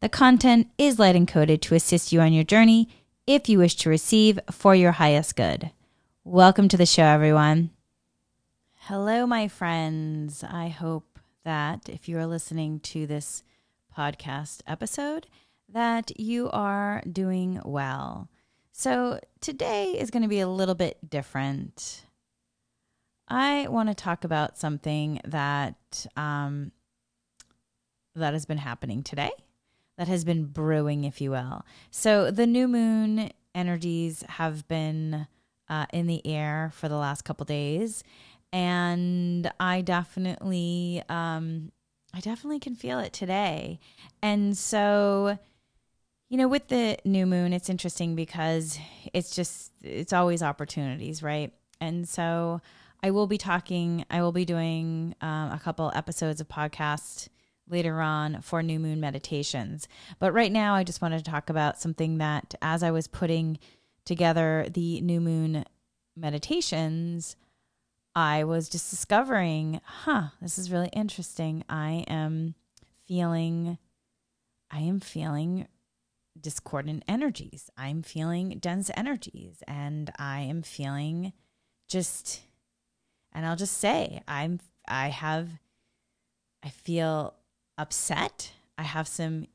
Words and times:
the 0.00 0.08
content 0.08 0.68
is 0.78 0.98
light 0.98 1.16
encoded 1.16 1.60
to 1.60 1.74
assist 1.74 2.12
you 2.12 2.20
on 2.20 2.32
your 2.32 2.44
journey 2.44 2.88
if 3.26 3.48
you 3.48 3.58
wish 3.58 3.74
to 3.76 3.90
receive 3.90 4.38
for 4.50 4.74
your 4.74 4.92
highest 4.92 5.34
good. 5.34 5.72
Welcome 6.22 6.68
to 6.68 6.76
the 6.76 6.86
show, 6.86 7.02
everyone. 7.02 7.70
Hello, 8.82 9.26
my 9.26 9.48
friends. 9.48 10.44
I 10.44 10.68
hope 10.68 11.18
that 11.44 11.88
if 11.88 12.08
you 12.08 12.16
are 12.18 12.26
listening 12.26 12.78
to 12.80 13.06
this 13.06 13.42
podcast 13.96 14.60
episode, 14.68 15.26
that 15.68 16.18
you 16.18 16.48
are 16.50 17.02
doing 17.10 17.60
well. 17.64 18.28
So, 18.70 19.18
today 19.40 19.98
is 19.98 20.10
going 20.10 20.22
to 20.22 20.28
be 20.28 20.40
a 20.40 20.48
little 20.48 20.76
bit 20.76 21.10
different. 21.10 22.04
I 23.26 23.66
want 23.68 23.88
to 23.88 23.94
talk 23.94 24.22
about 24.22 24.56
something 24.56 25.20
that 25.24 26.06
um, 26.16 26.70
that 28.14 28.32
has 28.32 28.46
been 28.46 28.58
happening 28.58 29.02
today 29.02 29.32
that 29.98 30.08
has 30.08 30.24
been 30.24 30.44
brewing, 30.44 31.04
if 31.04 31.20
you 31.20 31.32
will. 31.32 31.66
So 31.90 32.30
the 32.30 32.46
new 32.46 32.66
moon 32.68 33.30
energies 33.54 34.24
have 34.28 34.66
been 34.68 35.26
uh, 35.68 35.86
in 35.92 36.06
the 36.06 36.26
air 36.26 36.70
for 36.72 36.88
the 36.88 36.96
last 36.96 37.22
couple 37.22 37.44
days, 37.44 38.02
and 38.52 39.50
I 39.60 39.82
definitely, 39.82 41.02
um, 41.10 41.72
I 42.14 42.20
definitely 42.20 42.60
can 42.60 42.74
feel 42.74 43.00
it 43.00 43.12
today. 43.12 43.80
And 44.22 44.56
so, 44.56 45.38
you 46.30 46.38
know, 46.38 46.48
with 46.48 46.68
the 46.68 46.96
new 47.04 47.26
moon, 47.26 47.52
it's 47.52 47.68
interesting 47.68 48.14
because 48.14 48.78
it's 49.12 49.34
just 49.34 49.72
it's 49.82 50.14
always 50.14 50.42
opportunities, 50.42 51.22
right? 51.22 51.52
And 51.80 52.08
so. 52.08 52.62
I 53.00 53.12
will 53.12 53.28
be 53.28 53.38
talking, 53.38 54.04
I 54.10 54.22
will 54.22 54.32
be 54.32 54.44
doing 54.44 55.14
um, 55.20 55.52
a 55.52 55.60
couple 55.62 55.92
episodes 55.94 56.40
of 56.40 56.48
podcast 56.48 57.28
later 57.70 58.00
on 58.00 58.40
for 58.42 58.62
new 58.62 58.78
moon 58.78 59.00
meditations. 59.00 59.88
But 60.18 60.32
right 60.32 60.52
now, 60.52 60.74
I 60.74 60.84
just 60.84 61.02
wanted 61.02 61.24
to 61.24 61.30
talk 61.30 61.50
about 61.50 61.80
something 61.80 62.18
that 62.18 62.54
as 62.62 62.82
I 62.82 62.90
was 62.90 63.08
putting 63.08 63.58
together 64.04 64.66
the 64.72 65.00
new 65.00 65.20
moon 65.20 65.64
meditations, 66.16 67.36
I 68.14 68.44
was 68.44 68.68
just 68.68 68.90
discovering, 68.90 69.80
huh, 69.84 70.28
this 70.40 70.58
is 70.58 70.72
really 70.72 70.88
interesting. 70.88 71.62
I 71.68 72.04
am 72.08 72.54
feeling, 73.06 73.78
I 74.70 74.80
am 74.80 75.00
feeling 75.00 75.68
discordant 76.40 77.04
energies. 77.06 77.70
I'm 77.76 78.02
feeling 78.02 78.58
dense 78.58 78.90
energies 78.96 79.62
and 79.68 80.10
I 80.18 80.40
am 80.40 80.62
feeling 80.62 81.32
just, 81.88 82.40
and 83.32 83.46
I'll 83.46 83.56
just 83.56 83.78
say, 83.78 84.22
I'm, 84.26 84.60
I 84.86 85.08
have, 85.08 85.48
I 86.62 86.70
feel 86.70 87.34
upset. 87.78 88.52
I 88.76 88.82
have 88.82 89.08
some 89.08 89.46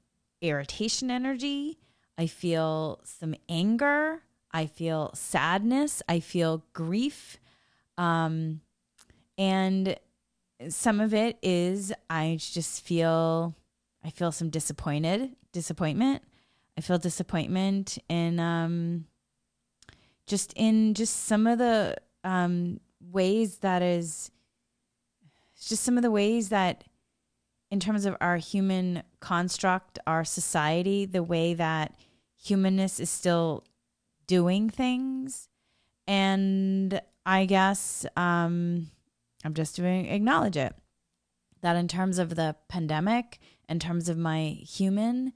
irritation 0.42 1.12
energy. 1.12 1.78
I 2.18 2.28
feel 2.28 3.00
some 3.04 3.36
anger. 3.50 4.24
I 4.52 4.66
feel 4.66 5.12
sadness. 5.14 6.02
I 6.08 6.20
feel 6.20 6.64
grief. 6.74 7.40
Um, 7.98 8.62
and 9.38 9.98
some 10.70 11.00
of 11.00 11.14
it 11.14 11.38
is 11.42 11.94
I 12.10 12.38
just 12.40 12.84
feel 12.86 13.56
I 14.04 14.10
feel 14.10 14.32
some 14.32 14.50
disappointed 14.50 15.36
disappointment. 15.52 16.24
I 16.78 16.82
feel 16.82 16.98
disappointment 16.98 17.98
in 18.10 18.40
um, 18.40 19.06
just 20.26 20.54
in 20.54 20.94
just 20.94 21.26
some 21.26 21.48
of 21.48 21.58
the 21.60 21.96
um, 22.24 22.80
ways 23.12 23.58
that 23.58 23.82
is 23.82 24.32
just 25.62 25.84
some 25.84 25.98
of 25.98 26.04
the 26.04 26.12
ways 26.12 26.50
that 26.50 26.84
in 27.74 27.80
terms 27.80 28.06
of 28.06 28.16
our 28.22 28.38
human 28.38 29.02
construct, 29.20 29.98
our 30.06 30.24
society, 30.24 31.08
the 31.08 31.24
way 31.24 31.56
that 31.56 31.96
humanness 32.40 33.00
is 33.00 33.10
still 33.10 33.64
doing 34.28 34.70
things. 34.70 35.50
And 36.06 37.02
I 37.26 37.46
guess 37.46 38.06
um, 38.16 38.92
I'm 39.44 39.56
just 39.56 39.76
doing 39.76 40.06
acknowledge 40.06 40.56
it 40.56 40.76
that 41.62 41.76
in 41.76 41.88
terms 41.88 42.20
of 42.20 42.36
the 42.36 42.56
pandemic, 42.70 43.40
in 43.68 43.80
terms 43.80 44.08
of 44.08 44.20
my 44.20 44.50
human, 44.50 45.34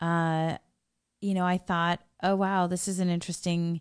uh, 0.00 0.56
you 1.20 1.32
know, 1.32 1.46
I 1.46 1.58
thought, 1.58 2.00
oh 2.24 2.34
wow, 2.34 2.66
this 2.66 2.88
is 2.88 2.98
an 2.98 3.08
interesting, 3.08 3.80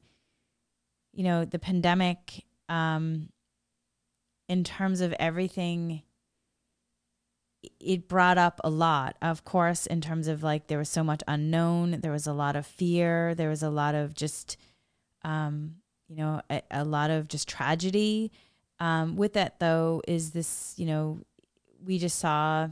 you 1.13 1.23
know, 1.23 1.45
the 1.45 1.57
pandemic, 1.57 2.45
um, 2.69 3.29
in 4.47 4.63
terms 4.63 5.01
of 5.01 5.13
everything 5.13 6.03
it 7.79 8.07
brought 8.07 8.37
up 8.37 8.59
a 8.63 8.69
lot, 8.69 9.17
of 9.21 9.43
course, 9.43 9.85
in 9.85 10.01
terms 10.01 10.27
of 10.27 10.43
like 10.43 10.67
there 10.67 10.77
was 10.77 10.89
so 10.89 11.03
much 11.03 11.21
unknown, 11.27 11.99
there 12.01 12.11
was 12.11 12.27
a 12.27 12.33
lot 12.33 12.55
of 12.55 12.65
fear, 12.65 13.35
there 13.35 13.49
was 13.49 13.63
a 13.63 13.69
lot 13.69 13.95
of 13.95 14.13
just, 14.13 14.57
um, 15.23 15.75
you 16.07 16.15
know, 16.15 16.41
a, 16.49 16.61
a 16.71 16.83
lot 16.83 17.11
of 17.11 17.27
just 17.27 17.47
tragedy. 17.47 18.31
Um, 18.79 19.15
with 19.15 19.33
that, 19.33 19.59
though, 19.59 20.01
is 20.07 20.31
this, 20.31 20.73
you 20.77 20.87
know, 20.87 21.19
we 21.85 21.99
just 21.99 22.17
saw 22.19 22.69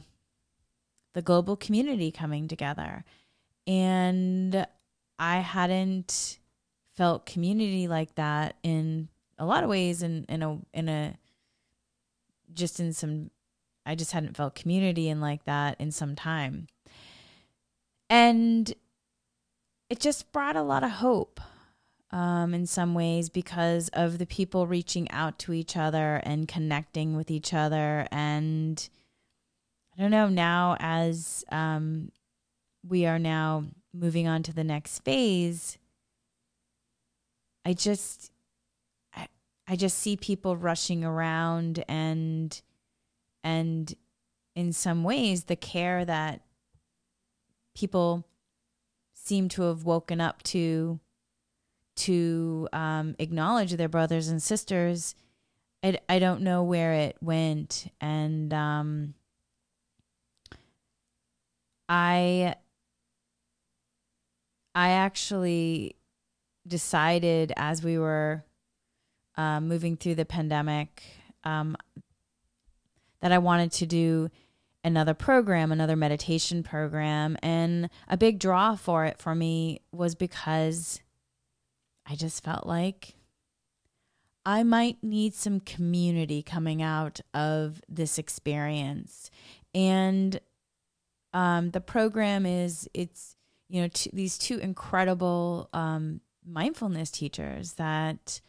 the 1.13 1.21
global 1.21 1.55
community 1.55 2.11
coming 2.11 2.47
together. 2.47 3.03
And 3.67 4.65
I 5.19 5.37
hadn't 5.37 6.39
felt 6.95 7.25
community 7.25 7.87
like 7.87 8.15
that 8.15 8.55
in 8.63 9.09
a 9.37 9.45
lot 9.45 9.63
of 9.63 9.69
ways 9.69 10.01
in, 10.01 10.25
in 10.27 10.43
a 10.43 10.57
in 10.73 10.89
a 10.89 11.17
just 12.53 12.79
in 12.79 12.93
some 12.93 13.29
I 13.85 13.95
just 13.95 14.11
hadn't 14.11 14.37
felt 14.37 14.55
community 14.55 15.09
and 15.09 15.21
like 15.21 15.45
that 15.45 15.75
in 15.79 15.91
some 15.91 16.15
time. 16.15 16.67
And 18.09 18.73
it 19.89 19.99
just 19.99 20.31
brought 20.31 20.55
a 20.55 20.63
lot 20.63 20.83
of 20.83 20.91
hope 20.91 21.39
um, 22.11 22.53
in 22.53 22.65
some 22.65 22.93
ways 22.93 23.29
because 23.29 23.89
of 23.89 24.17
the 24.17 24.25
people 24.25 24.67
reaching 24.67 25.09
out 25.11 25.39
to 25.39 25.53
each 25.53 25.77
other 25.77 26.21
and 26.23 26.47
connecting 26.47 27.15
with 27.15 27.29
each 27.31 27.53
other. 27.53 28.07
And 28.11 28.87
I 29.97 30.01
don't 30.01 30.11
know, 30.11 30.27
now 30.27 30.75
as 30.79 31.43
um, 31.51 32.11
we 32.87 33.05
are 33.05 33.19
now 33.19 33.65
moving 33.93 34.27
on 34.27 34.43
to 34.43 34.53
the 34.53 34.63
next 34.63 34.99
phase, 34.99 35.77
I 37.65 37.73
just. 37.73 38.31
I, 39.13 39.27
I 39.67 39.75
just 39.75 39.99
see 39.99 40.17
people 40.17 40.55
rushing 40.55 41.03
around 41.03 41.83
and 41.87 42.59
and 43.43 43.95
in 44.55 44.73
some 44.73 45.03
ways 45.03 45.45
the 45.45 45.55
care 45.55 46.05
that 46.05 46.41
people 47.75 48.25
seem 49.13 49.49
to 49.49 49.63
have 49.63 49.83
woken 49.83 50.19
up 50.19 50.41
to 50.43 50.99
to 51.95 52.67
um, 52.71 53.15
acknowledge 53.19 53.73
their 53.73 53.89
brothers 53.89 54.27
and 54.29 54.41
sisters 54.41 55.15
I, 55.83 55.99
I 56.07 56.19
don't 56.19 56.41
know 56.41 56.63
where 56.63 56.93
it 56.93 57.17
went. 57.21 57.91
And 58.01 58.53
um, 58.53 59.13
i 61.91 62.53
i 64.75 64.89
actually 64.91 65.95
decided 66.67 67.51
as 67.57 67.83
we 67.83 67.97
were 67.97 68.43
uh, 69.37 69.59
moving 69.59 69.97
through 69.97 70.13
the 70.13 70.25
pandemic 70.25 71.01
um, 71.43 71.75
that 73.21 73.31
I 73.31 73.37
wanted 73.37 73.71
to 73.73 73.85
do 73.85 74.29
another 74.83 75.13
program, 75.13 75.71
another 75.71 75.95
meditation 75.95 76.63
program. 76.63 77.37
And 77.43 77.89
a 78.07 78.17
big 78.17 78.39
draw 78.39 78.75
for 78.75 79.05
it 79.05 79.19
for 79.19 79.35
me 79.35 79.81
was 79.91 80.15
because 80.15 81.01
I 82.05 82.15
just 82.15 82.43
felt 82.43 82.65
like 82.65 83.15
I 84.45 84.63
might 84.63 85.03
need 85.03 85.33
some 85.35 85.59
community 85.59 86.41
coming 86.41 86.81
out 86.81 87.19
of 87.33 87.81
this 87.89 88.17
experience. 88.17 89.29
And 89.75 90.39
um, 91.33 91.71
the 91.71 91.81
program 91.81 92.45
is, 92.45 92.89
it's, 92.93 93.35
you 93.67 93.81
know, 93.81 93.89
t- 93.93 94.09
these 94.13 94.37
two 94.37 94.57
incredible 94.57 95.69
um, 95.73 96.21
mindfulness 96.43 97.11
teachers 97.11 97.73
that 97.73 98.41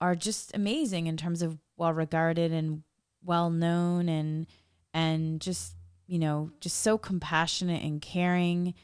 are 0.00 0.14
just 0.14 0.54
amazing 0.54 1.06
in 1.06 1.16
terms 1.16 1.42
of 1.42 1.58
well 1.76 1.92
regarded 1.92 2.52
and 2.52 2.82
well 3.24 3.50
known 3.50 4.08
and 4.08 4.46
and 4.94 5.40
just 5.40 5.74
you 6.06 6.18
know 6.18 6.50
just 6.60 6.80
so 6.80 6.98
compassionate 6.98 7.82
and 7.82 8.02
caring 8.02 8.74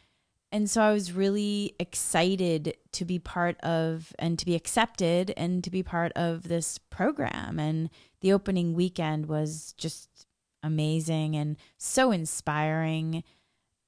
and 0.50 0.70
so 0.70 0.80
I 0.80 0.92
was 0.92 1.12
really 1.12 1.74
excited 1.78 2.76
to 2.92 3.04
be 3.04 3.18
part 3.18 3.60
of 3.60 4.14
and 4.18 4.38
to 4.38 4.46
be 4.46 4.54
accepted 4.54 5.32
and 5.36 5.62
to 5.62 5.70
be 5.70 5.82
part 5.82 6.12
of 6.12 6.48
this 6.48 6.78
program. 6.78 7.58
And 7.58 7.90
the 8.22 8.32
opening 8.32 8.72
weekend 8.72 9.26
was 9.26 9.74
just 9.76 10.26
amazing 10.62 11.36
and 11.36 11.56
so 11.76 12.12
inspiring. 12.12 13.24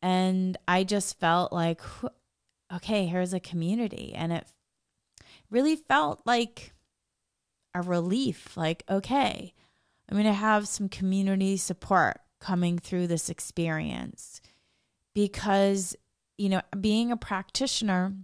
And 0.02 0.58
I 0.68 0.84
just 0.84 1.18
felt 1.18 1.50
like, 1.50 1.80
okay, 2.74 3.06
here's 3.06 3.32
a 3.32 3.40
community. 3.40 4.12
And 4.14 4.30
it 4.30 4.46
really 5.50 5.76
felt 5.76 6.20
like 6.26 6.74
a 7.74 7.80
relief 7.80 8.54
like, 8.54 8.82
okay, 8.90 9.54
I'm 10.10 10.16
going 10.16 10.26
to 10.26 10.32
have 10.32 10.66
some 10.66 10.88
community 10.88 11.56
support 11.56 12.18
coming 12.40 12.78
through 12.78 13.06
this 13.06 13.28
experience 13.30 14.40
because 15.14 15.94
you 16.36 16.48
know 16.48 16.62
being 16.80 17.12
a 17.12 17.16
practitioner 17.16 18.14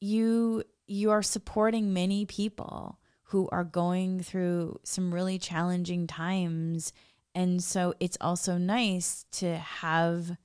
you 0.00 0.64
you 0.86 1.10
are 1.10 1.22
supporting 1.22 1.92
many 1.92 2.26
people 2.26 2.98
who 3.28 3.48
are 3.52 3.64
going 3.64 4.20
through 4.20 4.78
some 4.84 5.14
really 5.14 5.38
challenging 5.38 6.06
times. 6.06 6.92
And 7.34 7.62
so 7.64 7.94
it's 7.98 8.18
also 8.20 8.58
nice 8.58 9.24
to 9.32 9.56
have 9.56 10.36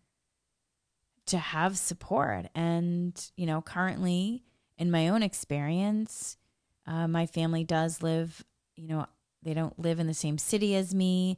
to 1.28 1.38
have 1.38 1.78
support. 1.78 2.48
And 2.56 3.32
you 3.36 3.46
know 3.46 3.62
currently 3.62 4.44
in 4.78 4.92
my 4.92 5.10
own 5.10 5.24
experience 5.24 6.38
uh, 6.86 7.08
my 7.08 7.26
family 7.26 7.64
does 7.64 8.02
live 8.02 8.44
you 8.76 8.88
know 8.88 9.06
they 9.44 9.54
don't 9.54 9.78
live 9.80 10.00
in 10.00 10.08
the 10.08 10.14
same 10.14 10.38
city 10.38 10.76
as 10.76 10.94
me 10.94 11.38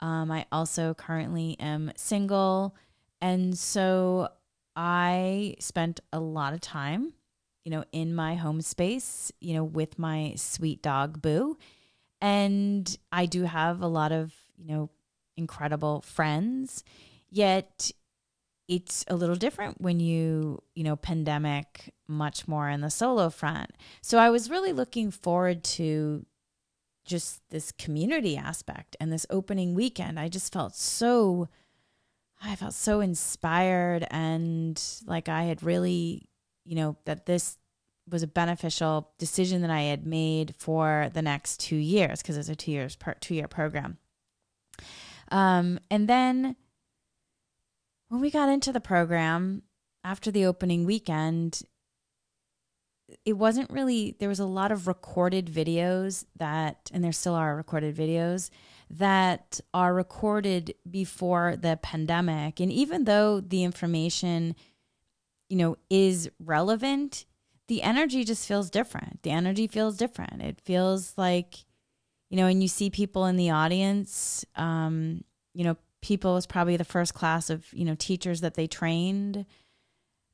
um, 0.00 0.30
i 0.30 0.46
also 0.52 0.94
currently 0.94 1.56
am 1.60 1.92
single 1.96 2.74
and 3.20 3.56
so 3.56 4.28
i 4.74 5.54
spent 5.58 6.00
a 6.12 6.20
lot 6.20 6.52
of 6.52 6.60
time 6.60 7.12
you 7.66 7.70
know, 7.70 7.82
in 7.90 8.14
my 8.14 8.36
home 8.36 8.60
space, 8.60 9.32
you 9.40 9.52
know, 9.52 9.64
with 9.64 9.98
my 9.98 10.32
sweet 10.36 10.82
dog 10.82 11.20
Boo. 11.20 11.58
And 12.20 12.96
I 13.10 13.26
do 13.26 13.42
have 13.42 13.82
a 13.82 13.88
lot 13.88 14.12
of, 14.12 14.32
you 14.56 14.68
know, 14.68 14.88
incredible 15.36 16.00
friends. 16.02 16.84
Yet 17.28 17.90
it's 18.68 19.04
a 19.08 19.16
little 19.16 19.34
different 19.34 19.80
when 19.80 19.98
you, 19.98 20.62
you 20.76 20.84
know, 20.84 20.94
pandemic 20.94 21.92
much 22.06 22.46
more 22.46 22.70
in 22.70 22.82
the 22.82 22.88
solo 22.88 23.30
front. 23.30 23.72
So 24.00 24.16
I 24.16 24.30
was 24.30 24.48
really 24.48 24.72
looking 24.72 25.10
forward 25.10 25.64
to 25.64 26.24
just 27.06 27.40
this 27.50 27.72
community 27.72 28.36
aspect 28.36 28.96
and 29.00 29.12
this 29.12 29.26
opening 29.30 29.74
weekend. 29.74 30.18
I 30.18 30.28
just 30.28 30.52
felt 30.52 30.74
so 30.76 31.48
I 32.42 32.54
felt 32.54 32.74
so 32.74 33.00
inspired 33.00 34.06
and 34.10 34.82
like 35.06 35.28
I 35.28 35.44
had 35.44 35.62
really 35.62 36.28
you 36.66 36.74
know, 36.74 36.96
that 37.04 37.26
this 37.26 37.56
was 38.08 38.22
a 38.22 38.26
beneficial 38.26 39.12
decision 39.18 39.62
that 39.62 39.70
I 39.70 39.82
had 39.82 40.06
made 40.06 40.54
for 40.58 41.10
the 41.14 41.22
next 41.22 41.60
two 41.60 41.76
years 41.76 42.20
because 42.20 42.36
it's 42.36 42.48
a 42.48 42.56
two 42.56 42.72
years 42.72 42.96
per, 42.96 43.14
two 43.14 43.34
year 43.34 43.48
program. 43.48 43.98
Um, 45.30 45.78
and 45.90 46.08
then 46.08 46.56
when 48.08 48.20
we 48.20 48.30
got 48.30 48.48
into 48.48 48.72
the 48.72 48.80
program 48.80 49.62
after 50.04 50.30
the 50.30 50.44
opening 50.44 50.84
weekend, 50.84 51.62
it 53.24 53.34
wasn't 53.34 53.70
really 53.70 54.16
there 54.18 54.28
was 54.28 54.40
a 54.40 54.46
lot 54.46 54.72
of 54.72 54.86
recorded 54.86 55.46
videos 55.46 56.24
that 56.36 56.90
and 56.92 57.04
there 57.04 57.12
still 57.12 57.34
are 57.34 57.56
recorded 57.56 57.94
videos 57.94 58.50
that 58.90 59.60
are 59.72 59.94
recorded 59.94 60.74
before 60.90 61.56
the 61.56 61.78
pandemic 61.82 62.60
and 62.60 62.72
even 62.72 63.04
though 63.04 63.40
the 63.40 63.62
information 63.62 64.54
you 65.48 65.56
know, 65.56 65.76
is 65.90 66.30
relevant, 66.40 67.24
the 67.68 67.82
energy 67.82 68.24
just 68.24 68.46
feels 68.46 68.70
different. 68.70 69.22
The 69.22 69.30
energy 69.30 69.66
feels 69.66 69.96
different. 69.96 70.42
It 70.42 70.60
feels 70.60 71.16
like, 71.16 71.64
you 72.30 72.36
know, 72.36 72.46
and 72.46 72.62
you 72.62 72.68
see 72.68 72.90
people 72.90 73.26
in 73.26 73.36
the 73.36 73.50
audience, 73.50 74.44
um, 74.56 75.22
you 75.54 75.64
know, 75.64 75.76
people 76.02 76.34
was 76.34 76.46
probably 76.46 76.76
the 76.76 76.84
first 76.84 77.14
class 77.14 77.50
of, 77.50 77.72
you 77.72 77.84
know, 77.84 77.96
teachers 77.96 78.40
that 78.40 78.54
they 78.54 78.66
trained. 78.66 79.46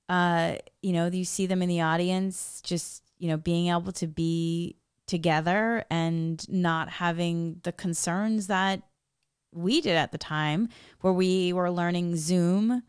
Uh, 0.08 0.56
you 0.82 0.92
know, 0.92 1.06
you 1.06 1.24
see 1.24 1.46
them 1.46 1.62
in 1.62 1.68
the 1.68 1.80
audience 1.80 2.60
just, 2.62 3.02
you 3.18 3.28
know, 3.28 3.36
being 3.36 3.68
able 3.68 3.92
to 3.92 4.06
be 4.06 4.76
together 5.06 5.84
and 5.90 6.48
not 6.48 6.88
having 6.88 7.60
the 7.62 7.72
concerns 7.72 8.46
that 8.46 8.82
we 9.52 9.80
did 9.80 9.96
at 9.96 10.12
the 10.12 10.18
time 10.18 10.68
where 11.00 11.12
we 11.12 11.52
were 11.52 11.70
learning 11.70 12.16
Zoom 12.16 12.82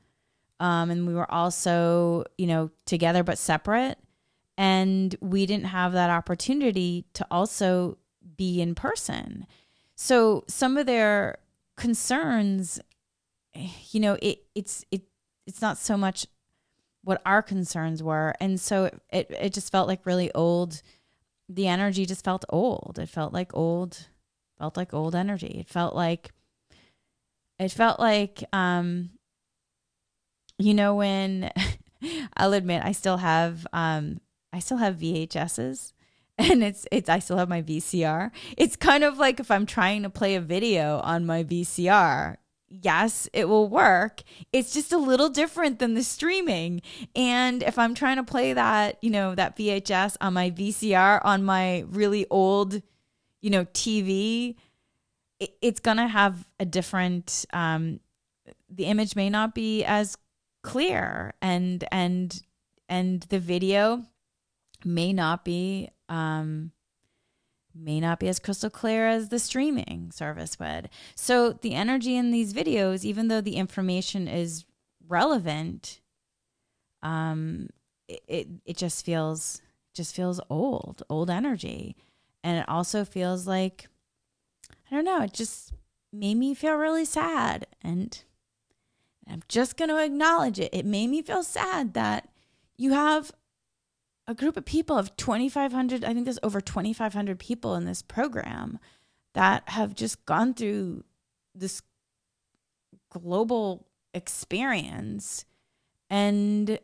um, 0.59 0.91
and 0.91 1.05
we 1.05 1.13
were 1.13 1.29
also, 1.29 2.23
you 2.37 2.47
know, 2.47 2.71
together 2.85 3.23
but 3.23 3.37
separate. 3.37 3.97
And 4.57 5.15
we 5.19 5.45
didn't 5.45 5.65
have 5.65 5.93
that 5.93 6.09
opportunity 6.09 7.05
to 7.13 7.25
also 7.29 7.97
be 8.37 8.61
in 8.61 8.75
person. 8.75 9.45
So 9.95 10.43
some 10.47 10.77
of 10.77 10.85
their 10.85 11.39
concerns, 11.75 12.79
you 13.91 13.99
know, 13.99 14.17
it 14.21 14.43
it's 14.55 14.85
it 14.91 15.01
it's 15.45 15.61
not 15.61 15.77
so 15.77 15.97
much 15.97 16.27
what 17.03 17.21
our 17.25 17.41
concerns 17.41 18.01
were, 18.01 18.33
and 18.39 18.59
so 18.59 18.85
it 19.11 19.27
it, 19.29 19.53
just 19.53 19.71
felt 19.71 19.87
like 19.87 20.05
really 20.05 20.31
old. 20.33 20.81
The 21.49 21.67
energy 21.67 22.05
just 22.05 22.23
felt 22.23 22.45
old. 22.49 22.97
It 22.99 23.09
felt 23.09 23.33
like 23.33 23.55
old, 23.55 24.07
felt 24.57 24.77
like 24.77 24.93
old 24.93 25.13
energy. 25.13 25.57
It 25.59 25.69
felt 25.69 25.95
like 25.95 26.31
it 27.59 27.71
felt 27.71 27.99
like 27.99 28.43
um 28.53 29.11
you 30.57 30.73
know 30.73 30.95
when 30.95 31.51
I'll 32.37 32.53
admit 32.53 32.83
I 32.83 32.91
still 32.93 33.17
have 33.17 33.67
um 33.73 34.19
I 34.51 34.59
still 34.59 34.77
have 34.77 34.97
VHSs 34.97 35.93
and 36.37 36.63
it's 36.63 36.87
it's 36.91 37.09
I 37.09 37.19
still 37.19 37.37
have 37.37 37.49
my 37.49 37.61
VCR. 37.61 38.31
It's 38.57 38.75
kind 38.75 39.03
of 39.03 39.17
like 39.17 39.39
if 39.39 39.51
I'm 39.51 39.65
trying 39.65 40.03
to 40.03 40.09
play 40.09 40.35
a 40.35 40.41
video 40.41 40.99
on 41.03 41.25
my 41.25 41.43
VCR. 41.43 42.37
Yes, 42.81 43.29
it 43.33 43.47
will 43.47 43.69
work. 43.69 44.23
It's 44.51 44.73
just 44.73 44.91
a 44.91 44.97
little 44.97 45.29
different 45.29 45.77
than 45.77 45.93
the 45.93 46.03
streaming. 46.03 46.81
And 47.15 47.61
if 47.61 47.77
I'm 47.77 47.93
trying 47.93 48.17
to 48.17 48.23
play 48.23 48.53
that, 48.53 48.97
you 49.03 49.11
know, 49.11 49.35
that 49.35 49.55
VHS 49.55 50.17
on 50.19 50.33
my 50.33 50.49
VCR 50.49 51.21
on 51.23 51.43
my 51.43 51.85
really 51.87 52.25
old, 52.31 52.81
you 53.41 53.51
know, 53.51 53.65
TV, 53.65 54.55
it's 55.61 55.79
going 55.79 55.97
to 55.97 56.07
have 56.07 56.47
a 56.59 56.65
different 56.65 57.45
um 57.53 57.99
the 58.69 58.85
image 58.85 59.15
may 59.15 59.29
not 59.29 59.53
be 59.53 59.83
as 59.83 60.17
clear 60.63 61.33
and 61.41 61.83
and 61.91 62.41
and 62.89 63.21
the 63.23 63.39
video 63.39 64.03
may 64.83 65.13
not 65.13 65.45
be 65.45 65.89
um 66.09 66.71
may 67.75 67.99
not 67.99 68.19
be 68.19 68.27
as 68.27 68.39
crystal 68.39 68.69
clear 68.69 69.07
as 69.07 69.29
the 69.29 69.39
streaming 69.39 70.11
service 70.11 70.59
would. 70.59 70.89
So 71.15 71.53
the 71.53 71.73
energy 71.73 72.15
in 72.15 72.31
these 72.31 72.53
videos, 72.53 73.03
even 73.03 73.27
though 73.27 73.41
the 73.41 73.55
information 73.55 74.27
is 74.27 74.65
relevant, 75.07 75.99
um, 77.01 77.69
it, 78.07 78.23
it, 78.27 78.47
it 78.65 78.77
just 78.77 79.05
feels 79.05 79.61
just 79.93 80.15
feels 80.15 80.39
old, 80.49 81.03
old 81.07 81.29
energy. 81.29 81.95
And 82.43 82.57
it 82.57 82.67
also 82.67 83.05
feels 83.05 83.47
like 83.47 83.87
I 84.89 84.95
don't 84.95 85.05
know, 85.05 85.21
it 85.21 85.33
just 85.33 85.73
made 86.11 86.35
me 86.35 86.53
feel 86.53 86.75
really 86.75 87.05
sad 87.05 87.65
and 87.81 88.23
I'm 89.29 89.41
just 89.47 89.77
going 89.77 89.89
to 89.89 90.03
acknowledge 90.03 90.59
it. 90.59 90.73
It 90.73 90.85
made 90.85 91.07
me 91.07 91.21
feel 91.21 91.43
sad 91.43 91.93
that 91.93 92.29
you 92.77 92.91
have 92.91 93.31
a 94.27 94.33
group 94.33 94.57
of 94.57 94.65
people 94.65 94.97
of 94.97 95.15
2,500, 95.17 96.03
I 96.03 96.13
think 96.13 96.25
there's 96.25 96.39
over 96.43 96.61
2,500 96.61 97.39
people 97.39 97.75
in 97.75 97.85
this 97.85 98.01
program 98.01 98.79
that 99.33 99.67
have 99.69 99.95
just 99.95 100.25
gone 100.25 100.53
through 100.53 101.03
this 101.53 101.81
global 103.09 103.87
experience. 104.13 105.45
And 106.09 106.79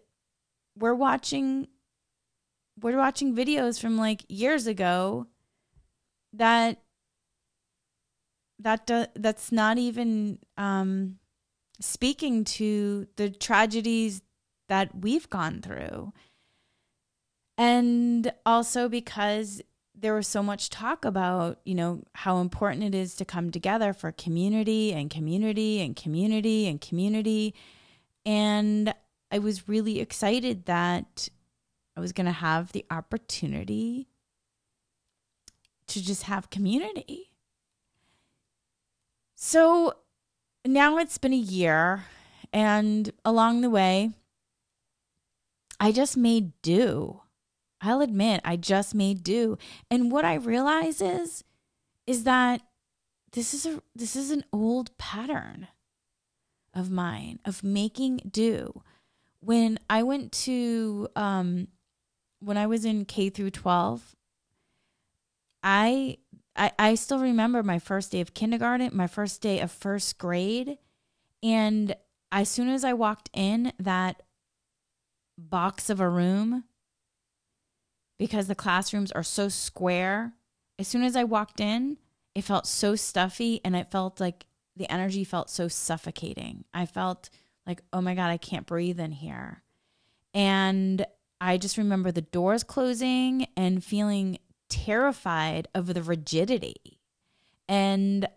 we're 0.77 0.95
watching 0.95 1.67
we're 2.81 2.97
watching 2.97 3.35
videos 3.35 3.79
from 3.79 3.97
like 3.97 4.23
years 4.29 4.65
ago 4.65 5.27
that 6.31 6.79
that 8.59 8.85
do, 8.87 9.05
that's 9.15 9.51
not 9.51 9.77
even 9.77 10.39
um 10.57 11.17
speaking 11.81 12.43
to 12.43 13.07
the 13.15 13.29
tragedies 13.29 14.21
that 14.67 14.89
we've 14.95 15.29
gone 15.29 15.61
through. 15.61 16.13
And 17.59 18.31
also 18.45 18.87
because 18.87 19.61
there 19.93 20.13
was 20.13 20.27
so 20.27 20.41
much 20.41 20.69
talk 20.69 21.03
about, 21.03 21.59
you 21.65 21.75
know, 21.75 22.03
how 22.13 22.37
important 22.37 22.85
it 22.85 22.95
is 22.95 23.15
to 23.15 23.25
come 23.25 23.51
together 23.51 23.91
for 23.91 24.13
community 24.13 24.93
and 24.93 25.09
community 25.09 25.81
and 25.81 25.93
community 25.93 26.67
and 26.67 26.79
community. 26.79 27.53
And 28.25 28.93
I 29.29 29.39
was 29.39 29.67
really 29.67 29.99
excited 29.99 30.67
that 30.67 31.27
I 31.97 31.99
was 31.99 32.13
going 32.13 32.27
to 32.27 32.31
have 32.31 32.71
the 32.71 32.85
opportunity 32.89 34.07
to 35.87 36.01
just 36.01 36.23
have 36.23 36.49
community. 36.49 37.33
So 39.35 39.95
now 40.65 40.97
it's 40.97 41.17
been 41.17 41.33
a 41.33 41.35
year 41.35 42.05
And 42.51 43.11
along 43.23 43.61
the 43.61 43.69
way, 43.69 44.11
I 45.79 45.91
just 45.91 46.17
made 46.17 46.51
do. 46.61 47.21
I'll 47.81 48.01
admit, 48.01 48.41
I 48.43 48.55
just 48.57 48.93
made 48.93 49.23
do. 49.23 49.57
And 49.89 50.11
what 50.11 50.25
I 50.25 50.35
realize 50.35 51.01
is 51.01 51.43
is 52.05 52.23
that 52.23 52.61
this 53.31 53.53
is 53.53 53.65
a 53.65 53.81
this 53.95 54.15
is 54.15 54.31
an 54.31 54.43
old 54.51 54.97
pattern 54.97 55.67
of 56.73 56.89
mine 56.89 57.39
of 57.45 57.63
making 57.63 58.21
do. 58.29 58.81
When 59.41 59.79
I 59.89 60.03
went 60.03 60.31
to 60.43 61.07
um 61.15 61.67
when 62.39 62.57
I 62.57 62.67
was 62.67 62.85
in 62.85 63.05
K 63.05 63.29
through 63.29 63.51
12, 63.51 64.15
I 65.63 66.17
I, 66.55 66.71
I 66.77 66.95
still 66.95 67.19
remember 67.19 67.63
my 67.63 67.79
first 67.79 68.11
day 68.11 68.21
of 68.21 68.33
kindergarten, 68.33 68.91
my 68.93 69.07
first 69.07 69.41
day 69.41 69.59
of 69.59 69.71
first 69.71 70.17
grade. 70.17 70.77
And 71.41 71.95
as 72.31 72.49
soon 72.49 72.69
as 72.69 72.83
I 72.83 72.93
walked 72.93 73.29
in 73.33 73.71
that 73.79 74.23
box 75.37 75.89
of 75.89 76.01
a 76.01 76.09
room, 76.09 76.65
because 78.19 78.47
the 78.47 78.55
classrooms 78.55 79.11
are 79.13 79.23
so 79.23 79.49
square, 79.49 80.33
as 80.77 80.87
soon 80.87 81.03
as 81.03 81.15
I 81.15 81.23
walked 81.23 81.59
in, 81.59 81.97
it 82.35 82.43
felt 82.43 82.67
so 82.67 82.95
stuffy 82.95 83.61
and 83.65 83.75
it 83.75 83.89
felt 83.89 84.19
like 84.19 84.45
the 84.75 84.91
energy 84.91 85.23
felt 85.23 85.49
so 85.49 85.67
suffocating. 85.67 86.65
I 86.73 86.85
felt 86.85 87.29
like, 87.65 87.81
oh 87.91 88.01
my 88.01 88.13
God, 88.13 88.29
I 88.29 88.37
can't 88.37 88.67
breathe 88.67 88.99
in 88.99 89.11
here. 89.11 89.63
And 90.33 91.05
I 91.41 91.57
just 91.57 91.77
remember 91.77 92.11
the 92.11 92.21
doors 92.21 92.63
closing 92.63 93.47
and 93.57 93.83
feeling 93.83 94.37
terrified 94.69 95.67
of 95.73 95.93
the 95.93 96.03
rigidity. 96.03 96.99
And 97.67 98.27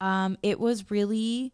um, 0.00 0.38
it 0.42 0.58
was 0.58 0.90
really 0.90 1.52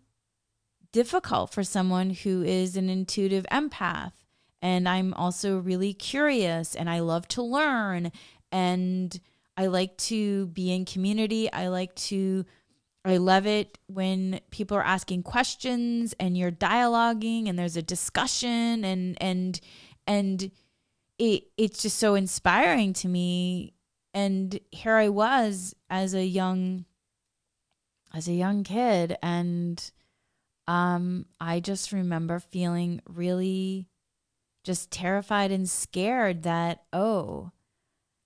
difficult 0.93 1.53
for 1.53 1.65
someone 1.65 2.11
who 2.11 2.43
is 2.43 2.77
an 2.77 2.89
intuitive 2.89 3.47
empath. 3.51 4.13
And 4.61 4.89
I'm 4.89 5.15
also 5.15 5.59
really 5.59 5.95
curious 5.95 6.75
and 6.75 6.91
I 6.91 7.01
love 7.01 7.29
to 7.29 7.43
learn. 7.43 8.13
And 8.51 9.19
I 9.57 9.67
like 9.67 9.97
to 9.99 10.47
be 10.49 10.73
in 10.73 10.85
community. 10.85 11.53
I 11.53 11.69
like 11.69 11.95
to, 11.97 12.45
I 13.05 13.19
love 13.19 13.47
it 13.47 13.79
when 13.87 14.41
people 14.51 14.77
are 14.77 14.85
asking 14.85 15.23
questions 15.23 16.15
and 16.19 16.37
you're 16.37 16.51
dialoguing 16.51 17.49
and 17.49 17.59
there's 17.59 17.77
a 17.77 17.83
discussion 17.83 18.85
and, 18.85 19.17
and, 19.21 19.61
and, 20.07 20.51
it, 21.19 21.49
it's 21.57 21.83
just 21.83 21.99
so 21.99 22.15
inspiring 22.15 22.93
to 22.93 23.09
me 23.09 23.75
and 24.15 24.59
here 24.71 24.95
I 24.95 25.09
was 25.09 25.75
as 25.91 26.15
a 26.15 26.25
young 26.25 26.85
as 28.15 28.27
a 28.29 28.33
young 28.33 28.65
kid 28.65 29.17
and 29.23 29.91
um 30.67 31.27
I 31.41 31.61
just 31.61 31.93
remember 31.93 32.39
feeling 32.39 33.01
really 33.09 33.89
just 34.69 34.91
terrified 34.91 35.51
and 35.51 35.67
scared 35.67 36.43
that 36.43 36.83
oh 36.93 37.51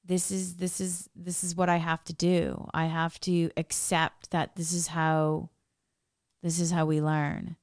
this 0.04 0.32
is 0.32 0.56
this 0.56 0.80
is 0.80 1.08
this 1.14 1.44
is 1.44 1.54
what 1.54 1.68
I 1.68 1.76
have 1.76 2.02
to 2.06 2.12
do. 2.12 2.68
I 2.74 2.86
have 2.86 3.20
to 3.20 3.48
accept 3.56 4.32
that 4.32 4.56
this 4.56 4.72
is 4.72 4.88
how 4.88 5.50
this 6.42 6.58
is 6.58 6.72
how 6.72 6.84
we 6.84 7.00
learn. 7.00 7.54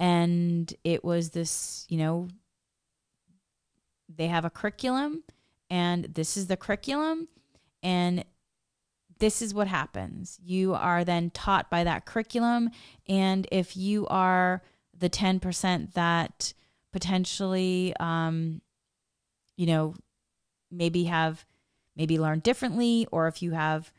And 0.00 0.74
it 0.82 1.04
was 1.04 1.30
this, 1.30 1.86
you 1.88 1.96
know, 1.96 2.26
they 4.12 4.26
have 4.26 4.44
a 4.44 4.50
curriculum 4.50 5.22
and 5.70 6.06
this 6.06 6.36
is 6.36 6.48
the 6.48 6.56
curriculum 6.56 7.28
and 7.84 8.24
this 9.20 9.40
is 9.40 9.54
what 9.54 9.68
happens. 9.68 10.40
You 10.44 10.74
are 10.74 11.04
then 11.04 11.30
taught 11.30 11.70
by 11.70 11.84
that 11.84 12.04
curriculum. 12.04 12.70
And 13.08 13.46
if 13.52 13.76
you 13.76 14.08
are 14.08 14.64
the 14.98 15.08
10% 15.08 15.92
that 15.92 16.52
potentially, 16.92 17.94
um, 17.98 18.60
you 19.56 19.66
know, 19.66 19.94
maybe 20.70 21.04
have, 21.04 21.44
maybe 21.96 22.18
learn 22.18 22.40
differently, 22.40 23.06
or 23.10 23.28
if 23.28 23.42
you 23.42 23.52
have 23.52 23.92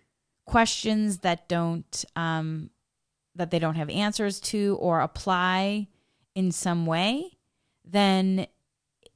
questions 0.46 1.20
that 1.20 1.48
don't, 1.48 2.06
um, 2.16 2.70
that 3.36 3.52
they 3.52 3.60
don't 3.60 3.76
have 3.76 3.90
answers 3.90 4.40
to 4.40 4.78
or 4.80 5.02
apply 5.02 5.88
in 6.36 6.52
some 6.52 6.86
way, 6.86 7.32
then 7.86 8.48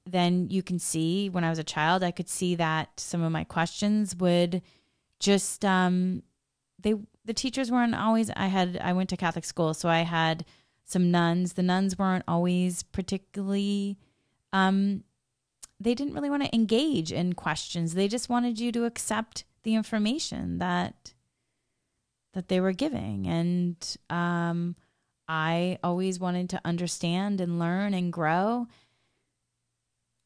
then 0.09 0.47
you 0.49 0.63
can 0.63 0.79
see 0.79 1.29
when 1.29 1.43
I 1.43 1.49
was 1.49 1.59
a 1.59 1.63
child, 1.63 2.01
I 2.01 2.11
could 2.11 2.29
see 2.29 2.55
that 2.55 2.97
some 2.97 3.21
of 3.21 3.31
my 3.31 3.43
questions 3.43 4.15
would 4.15 4.61
just 5.19 5.65
um 5.65 6.23
they 6.79 6.95
the 7.25 7.33
teachers 7.33 7.71
weren't 7.71 7.95
always 7.95 8.29
I 8.35 8.47
had 8.47 8.77
I 8.81 8.93
went 8.93 9.09
to 9.09 9.17
Catholic 9.17 9.45
school, 9.45 9.73
so 9.73 9.89
I 9.89 10.01
had 10.01 10.45
some 10.87 11.11
nuns. 11.11 11.53
The 11.53 11.63
nuns 11.63 11.97
weren't 11.97 12.23
always 12.27 12.83
particularly 12.83 13.97
um 14.51 15.03
they 15.79 15.93
didn't 15.93 16.15
really 16.15 16.31
want 16.31 16.43
to 16.43 16.55
engage 16.55 17.11
in 17.11 17.33
questions. 17.33 17.93
They 17.93 18.07
just 18.07 18.29
wanted 18.29 18.59
you 18.59 18.71
to 18.71 18.85
accept 18.85 19.43
the 19.61 19.75
information 19.75 20.57
that 20.57 21.13
that 22.33 22.47
they 22.47 22.59
were 22.59 22.73
giving 22.73 23.27
and 23.27 23.97
um 24.09 24.75
I 25.29 25.77
always 25.83 26.19
wanted 26.19 26.49
to 26.51 26.61
understand 26.63 27.41
and 27.41 27.59
learn 27.59 27.93
and 27.93 28.11
grow 28.11 28.67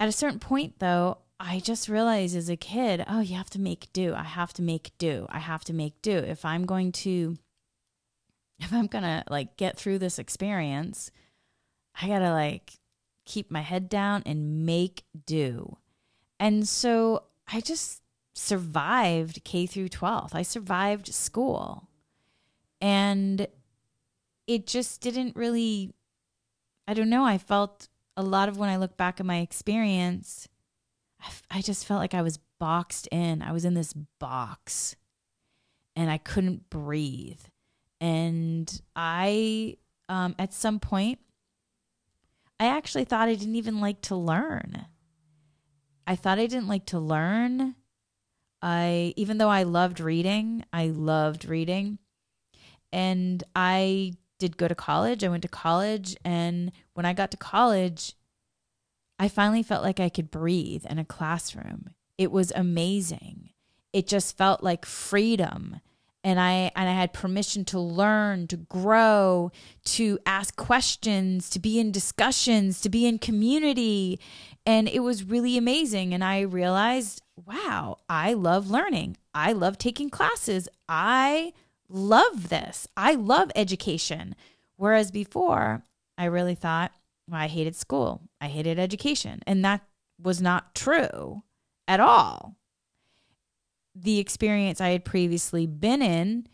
at 0.02 0.10
a 0.10 0.12
certain 0.12 0.40
point, 0.40 0.80
though, 0.80 1.20
I 1.40 1.60
just 1.60 1.88
realized 1.88 2.36
as 2.36 2.50
a 2.50 2.56
kid, 2.56 3.06
oh, 3.08 3.20
you 3.20 3.36
have 3.36 3.52
to 3.52 3.60
make 3.60 3.94
do. 3.94 4.16
I 4.16 4.24
have 4.24 4.52
to 4.54 4.64
make 4.64 4.94
do. 4.98 5.28
I 5.30 5.38
have 5.38 5.64
to 5.66 5.74
make 5.74 6.02
do. 6.02 6.18
If 6.18 6.44
I'm 6.44 6.66
going 6.66 6.92
to, 7.04 7.38
if 8.72 8.72
I'm 8.72 8.88
going 8.88 9.04
to 9.04 9.24
like 9.30 9.58
get 9.58 9.78
through 9.78 10.00
this 10.00 10.20
experience, 10.20 11.12
I 12.00 12.08
got 12.08 12.20
to 12.20 12.32
like 12.32 12.74
keep 13.26 13.52
my 13.52 13.62
head 13.62 13.90
down 13.90 14.24
and 14.26 14.66
make 14.66 15.04
do. 15.26 15.78
And 16.40 16.68
so 16.68 17.24
I 17.52 17.62
just 17.62 18.02
survived 18.34 19.44
K 19.44 19.66
through 19.66 19.90
12. 19.90 20.34
I 20.34 20.42
survived 20.42 21.14
school. 21.14 21.90
And 22.80 23.48
it 24.48 24.68
just 24.68 25.02
didn't 25.02 25.36
really, 25.36 25.94
I 26.88 26.94
don't 26.94 27.10
know, 27.10 27.26
I 27.26 27.38
felt 27.38 27.88
a 28.18 28.24
lot 28.24 28.50
of 28.50 28.58
when 28.58 28.70
I 28.70 28.78
look 28.78 28.98
back 28.98 29.20
at 29.20 29.26
my 29.26 29.40
experience, 29.40 30.48
I, 31.52 31.62
just 31.62 31.86
felt 31.86 32.00
like 32.00 32.16
I 32.16 32.24
was 32.24 32.40
boxed 32.60 33.08
in. 33.12 33.44
I 33.44 33.52
was 33.52 33.64
in 33.64 33.76
this 33.76 33.94
box 33.94 34.96
and 35.96 36.10
I 36.10 36.18
couldn't 36.18 36.70
breathe. 36.72 37.42
And 38.02 38.82
I, 38.96 39.78
um, 40.10 40.36
at 40.40 40.54
some 40.54 40.80
point, 40.80 41.20
I 42.60 42.66
actually 42.66 43.06
thought 43.06 43.30
I 43.30 43.36
didn't 43.36 43.56
even 43.56 43.80
like 43.80 44.02
to 44.02 44.16
learn. 44.16 44.86
I 46.08 46.16
thought 46.16 46.40
I 46.40 46.48
didn't 46.48 46.68
like 46.68 46.88
to 46.88 47.00
learn. 47.00 47.76
I, 48.62 49.14
even 49.16 49.38
though 49.38 49.50
I 49.50 49.64
loved 49.64 50.00
reading, 50.00 50.66
I 50.74 50.88
loved 50.88 51.46
reading. 51.46 52.00
And 52.92 53.44
I 53.56 54.14
did 54.40 54.58
go 54.58 54.68
to 54.68 54.76
college. 54.76 55.24
I 55.24 55.30
went 55.30 55.44
to 55.44 55.48
college. 55.48 56.18
And 56.26 56.72
when 56.94 57.06
I 57.06 57.14
got 57.14 57.32
to 57.32 57.38
college, 57.38 58.16
I 59.20 59.28
finally 59.28 59.62
felt 59.64 59.84
like 59.84 60.00
I 60.00 60.10
could 60.10 60.32
breathe 60.32 60.86
in 60.90 60.98
a 60.98 61.06
classroom. 61.06 61.92
It 62.18 62.32
was 62.32 62.52
amazing. 62.56 63.52
It 63.94 64.08
just 64.08 64.38
felt 64.38 64.64
like 64.64 64.86
freedom. 64.86 65.82
And 66.24 66.40
I 66.40 66.72
and 66.76 66.88
I 66.88 66.94
had 66.94 67.14
permission 67.14 67.66
to 67.66 67.80
learn, 67.80 68.48
to 68.48 68.58
grow, 68.58 69.52
to 69.86 70.20
ask 70.26 70.56
questions, 70.56 71.50
to 71.50 71.60
be 71.60 71.80
in 71.80 71.92
discussions, 71.92 72.80
to 72.82 72.90
be 72.90 73.08
in 73.08 73.18
community. 73.18 74.20
And 74.66 74.88
it 74.88 75.00
was 75.00 75.24
really 75.24 75.58
amazing. 75.58 76.14
And 76.14 76.24
I 76.24 76.42
realized, 76.42 77.24
wow, 77.36 77.98
I 78.08 78.34
love 78.34 78.70
learning. 78.70 79.18
I 79.34 79.54
love 79.54 79.78
taking 79.80 80.10
classes. 80.12 80.70
I 80.88 81.54
love 81.90 82.50
this. 82.50 82.88
I 82.96 83.16
love 83.16 83.52
education. 83.56 84.36
Whereas 84.76 85.12
before, 85.12 85.84
I 86.18 86.26
really 86.26 86.56
thought, 86.56 86.92
well, 87.28 87.42
I 87.42 87.48
hated 87.48 87.76
school, 87.76 88.22
I 88.40 88.48
hated 88.48 88.78
education. 88.78 89.42
And 89.48 89.64
that 89.66 89.82
was 90.22 90.42
not 90.42 90.76
true 90.76 91.44
at 91.88 92.00
all. 92.00 92.56
The 93.96 94.20
experience 94.20 94.80
I 94.80 94.90
had 94.90 95.06
previously 95.06 95.68
been 95.68 96.02
in 96.02 96.48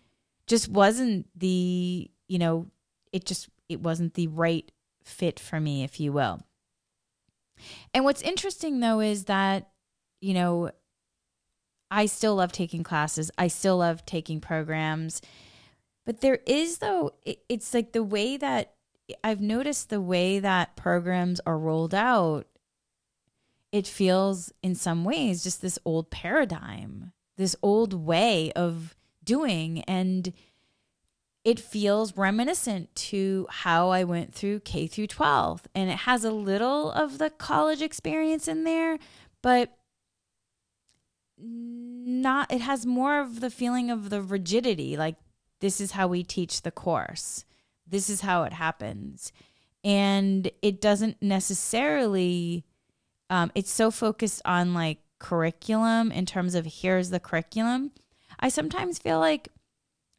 just 0.48 0.70
wasn't 0.70 1.28
the, 1.36 2.10
you 2.28 2.40
know, 2.40 2.68
it 3.12 3.26
just 3.26 3.50
it 3.70 3.82
wasn't 3.82 4.14
the 4.16 4.28
right 4.28 4.72
fit 5.04 5.40
for 5.40 5.60
me, 5.60 5.84
if 5.84 6.00
you 6.00 6.12
will. 6.12 6.42
And 7.94 8.04
what's 8.04 8.22
interesting 8.22 8.80
though 8.80 9.00
is 9.00 9.26
that, 9.26 9.70
you 10.22 10.34
know, 10.34 10.72
I 11.90 12.06
still 12.06 12.36
love 12.36 12.52
taking 12.52 12.84
classes. 12.84 13.32
I 13.38 13.48
still 13.48 13.78
love 13.78 14.06
taking 14.06 14.42
programs. 14.42 15.22
But 16.06 16.22
there 16.22 16.40
is, 16.46 16.78
though, 16.78 17.12
it's 17.26 17.74
like 17.74 17.92
the 17.92 18.04
way 18.04 18.38
that 18.38 18.74
I've 19.24 19.42
noticed 19.42 19.90
the 19.90 20.02
way 20.02 20.40
that 20.40 20.76
programs 20.76 21.40
are 21.46 21.58
rolled 21.58 21.94
out, 21.94 22.46
it 23.72 23.88
feels 23.88 24.52
in 24.64 24.76
some 24.76 25.04
ways 25.04 25.44
just 25.44 25.62
this 25.62 25.80
old 25.86 26.10
paradigm, 26.10 27.12
this 27.38 27.56
old 27.62 27.94
way 27.94 28.52
of 28.54 28.96
doing. 29.24 29.82
And 29.88 30.34
it 31.44 31.60
feels 31.60 32.18
reminiscent 32.18 32.94
to 32.96 33.48
how 33.50 33.90
I 33.90 34.04
went 34.04 34.34
through 34.34 34.62
K 34.62 34.88
through 34.88 35.08
12 35.08 35.68
and 35.74 35.90
it 35.90 36.00
has 36.00 36.26
a 36.26 36.32
little 36.32 36.92
of 36.92 37.20
the 37.20 37.30
college 37.30 37.82
experience 37.82 38.50
in 38.50 38.66
there 38.66 38.98
but 39.42 39.78
not 41.40 42.52
it 42.52 42.60
has 42.60 42.86
more 42.86 43.22
of 43.22 43.40
the 43.40 43.50
feeling 43.50 43.90
of 43.90 44.10
the 44.10 44.22
rigidity 44.22 44.98
like 44.98 45.16
this 45.60 45.82
is 45.82 45.92
how 45.92 46.08
we 46.08 46.24
teach 46.24 46.62
the 46.62 46.72
course. 46.72 47.46
This 47.86 48.10
is 48.10 48.22
how 48.22 48.44
it 48.44 48.54
happens. 48.54 49.32
And 49.84 50.52
it 50.62 50.82
doesn't 50.82 51.22
necessarily 51.22 52.66
um, 53.30 53.52
it's 53.56 53.72
so 53.72 53.92
focused 53.92 54.42
on 54.46 54.74
like 54.74 55.00
curriculum 55.20 56.12
in 56.12 56.26
terms 56.26 56.56
of 56.56 56.66
here's 56.66 57.10
the 57.10 57.20
curriculum 57.20 57.92
i 58.40 58.50
sometimes 58.50 59.00
feel 59.00 59.20
like 59.20 59.50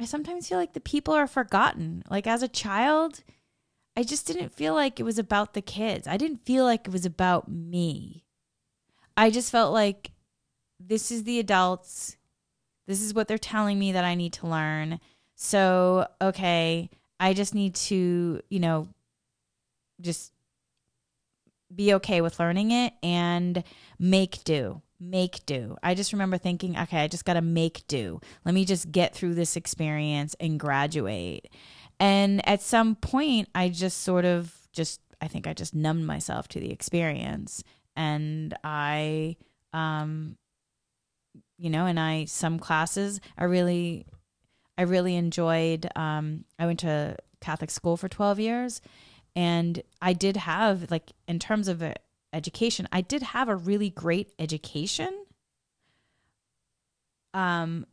i 0.01 0.05
sometimes 0.05 0.49
feel 0.49 0.59
like 0.59 0.75
the 0.75 0.81
people 0.81 1.15
are 1.15 1.27
forgotten. 1.27 2.03
Like 2.11 2.27
as 2.27 2.43
a 2.43 2.49
child 2.49 3.23
i 3.97 4.03
just 4.03 4.27
didn't 4.27 4.53
feel 4.53 4.75
like 4.75 5.01
it 5.01 5.05
was 5.05 5.19
about 5.19 5.55
the 5.55 5.63
kids. 5.63 6.07
I 6.07 6.17
didn't 6.17 6.45
feel 6.45 6.65
like 6.65 6.87
it 6.87 6.93
was 6.93 7.05
about 7.05 7.49
me. 7.49 8.25
I 9.17 9.31
just 9.31 9.51
felt 9.51 9.73
like 9.73 10.13
this 10.79 11.11
is 11.11 11.25
the 11.25 11.41
adults. 11.41 12.17
This 12.87 13.03
is 13.03 13.13
what 13.13 13.27
they're 13.27 13.39
telling 13.39 13.79
me 13.79 13.93
that 13.93 14.05
i 14.05 14.15
need 14.15 14.35
to 14.35 14.47
learn. 14.47 15.01
So 15.35 16.07
okay 16.21 16.91
i 17.21 17.35
just 17.35 17.55
need 17.55 17.75
to 17.75 18.41
you 18.49 18.61
know 18.61 18.89
just 20.01 20.33
be 21.75 21.95
okay 21.95 22.21
with 22.21 22.39
learning 22.41 22.71
it 22.71 22.93
and 23.03 23.63
make 23.99 24.43
do. 24.45 24.81
Make 25.01 25.47
do. 25.47 25.77
I 25.83 25.95
just 25.95 26.13
remember 26.13 26.39
thinking, 26.39 26.77
okay, 26.77 27.03
I 27.03 27.09
just 27.09 27.25
got 27.25 27.35
to 27.35 27.41
make 27.41 27.87
do. 27.87 28.21
Let 28.45 28.55
me 28.55 28.65
just 28.65 28.91
get 28.91 29.15
through 29.15 29.35
this 29.35 29.57
experience 29.57 30.35
and 30.41 30.59
graduate. 30.59 31.49
And 32.01 32.47
at 32.49 32.63
some 32.63 32.97
point, 32.97 33.49
I 33.55 33.69
just 33.69 34.03
sort 34.03 34.25
of 34.25 34.55
just, 34.73 35.01
I 35.21 35.29
think 35.29 35.47
I 35.47 35.53
just 35.53 35.75
numbed 35.75 36.07
myself 36.07 36.49
to 36.49 36.61
the 36.61 36.73
experience. 36.73 37.63
And 37.95 38.55
I, 38.65 39.37
um, 39.73 40.37
you 41.59 41.71
know, 41.71 41.87
and 41.87 41.99
I, 41.99 42.25
some 42.25 42.59
classes, 42.59 43.21
I 43.37 43.45
really, 43.45 44.07
I 44.77 44.83
really 44.83 45.17
enjoyed, 45.17 45.89
um, 45.97 46.45
I 46.59 46.67
went 46.67 46.81
to 46.81 47.17
Catholic 47.41 47.71
school 47.71 47.97
for 47.97 48.09
12 48.09 48.41
years 48.41 48.81
and 49.35 49.83
I 50.01 50.13
did 50.13 50.37
have, 50.37 50.91
like, 50.91 51.13
in 51.27 51.39
terms 51.39 51.69
of 51.69 51.83
education, 52.33 52.89
I 52.93 53.01
did 53.01 53.23
have 53.23 53.49
a 53.49 53.57
really 53.57 53.91
great 53.91 54.33
education. 54.39 55.25
Um, 57.35 57.87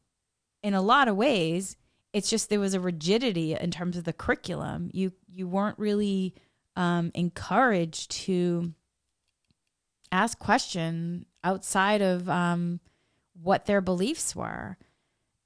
in 0.64 0.74
a 0.74 0.82
lot 0.82 1.08
of 1.08 1.16
ways, 1.16 1.78
it's 2.14 2.30
just 2.30 2.50
there 2.50 2.60
was 2.60 2.74
a 2.74 2.80
rigidity 2.80 3.54
in 3.54 3.72
terms 3.72 3.98
of 3.98 4.04
the 4.04 4.14
curriculum. 4.14 4.90
You 4.94 5.12
you 5.28 5.48
weren't 5.48 5.78
really 5.78 6.34
um, 6.76 7.12
encouraged 7.14 8.12
to 8.12 8.74
ask 10.12 10.40
question 10.40 11.26
outside 11.44 12.02
of 12.02 12.30
um, 12.30 12.80
what 13.42 13.66
their 13.66 13.82
beliefs 13.82 14.36
were. 14.36 14.78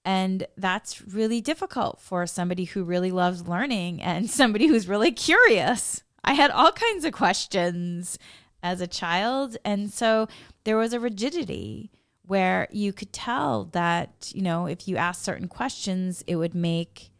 And 0.05 0.47
that's 0.57 1.01
really 1.01 1.41
difficult 1.41 1.99
for 1.99 2.25
somebody 2.25 2.65
who 2.65 2.83
really 2.83 3.11
loves 3.11 3.47
learning 3.47 4.01
and 4.01 4.29
somebody 4.39 4.67
who's 4.67 4.87
really 4.87 5.11
curious. 5.11 6.03
I 6.23 6.33
had 6.33 6.51
all 6.51 6.71
kinds 6.71 7.05
of 7.05 7.13
questions 7.13 8.17
as 8.61 8.81
a 8.81 8.87
child. 8.87 9.57
And 9.63 9.91
so 9.91 10.27
there 10.63 10.77
was 10.77 10.93
a 10.93 10.99
rigidity 10.99 11.91
where 12.25 12.67
you 12.71 12.93
could 12.93 13.11
tell 13.11 13.65
that, 13.65 14.31
you 14.33 14.41
know, 14.41 14.67
if 14.67 14.87
you 14.87 14.97
asked 14.97 15.23
certain 15.23 15.47
questions, 15.47 16.23
it 16.27 16.35
would 16.35 16.53
make 16.53 17.11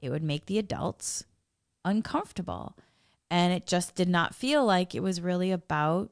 it 0.00 0.08
would 0.08 0.22
make 0.22 0.46
the 0.46 0.58
adults 0.58 1.24
uncomfortable. 1.84 2.76
And 3.30 3.52
it 3.52 3.66
just 3.66 3.94
did 3.94 4.08
not 4.08 4.34
feel 4.34 4.64
like 4.64 4.94
it 4.94 5.02
was 5.02 5.20
really 5.20 5.52
about 5.52 6.10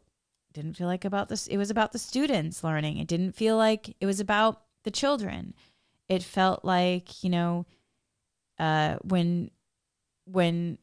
didn't 0.53 0.75
feel 0.75 0.87
like 0.87 1.05
about 1.05 1.29
this 1.29 1.47
it 1.47 1.57
was 1.57 1.71
about 1.71 1.93
the 1.93 1.99
students 1.99 2.63
learning. 2.63 2.99
It 2.99 3.09
didn't 3.09 3.33
feel 3.33 3.57
like 3.57 3.97
it 4.00 4.07
was 4.07 4.21
about 4.21 4.63
the 4.85 4.91
children 4.91 5.54
it 6.09 6.23
felt 6.23 6.65
like 6.65 7.23
you 7.23 7.31
know 7.31 7.67
uh, 8.59 8.97
when 9.02 9.50
when 10.25 10.78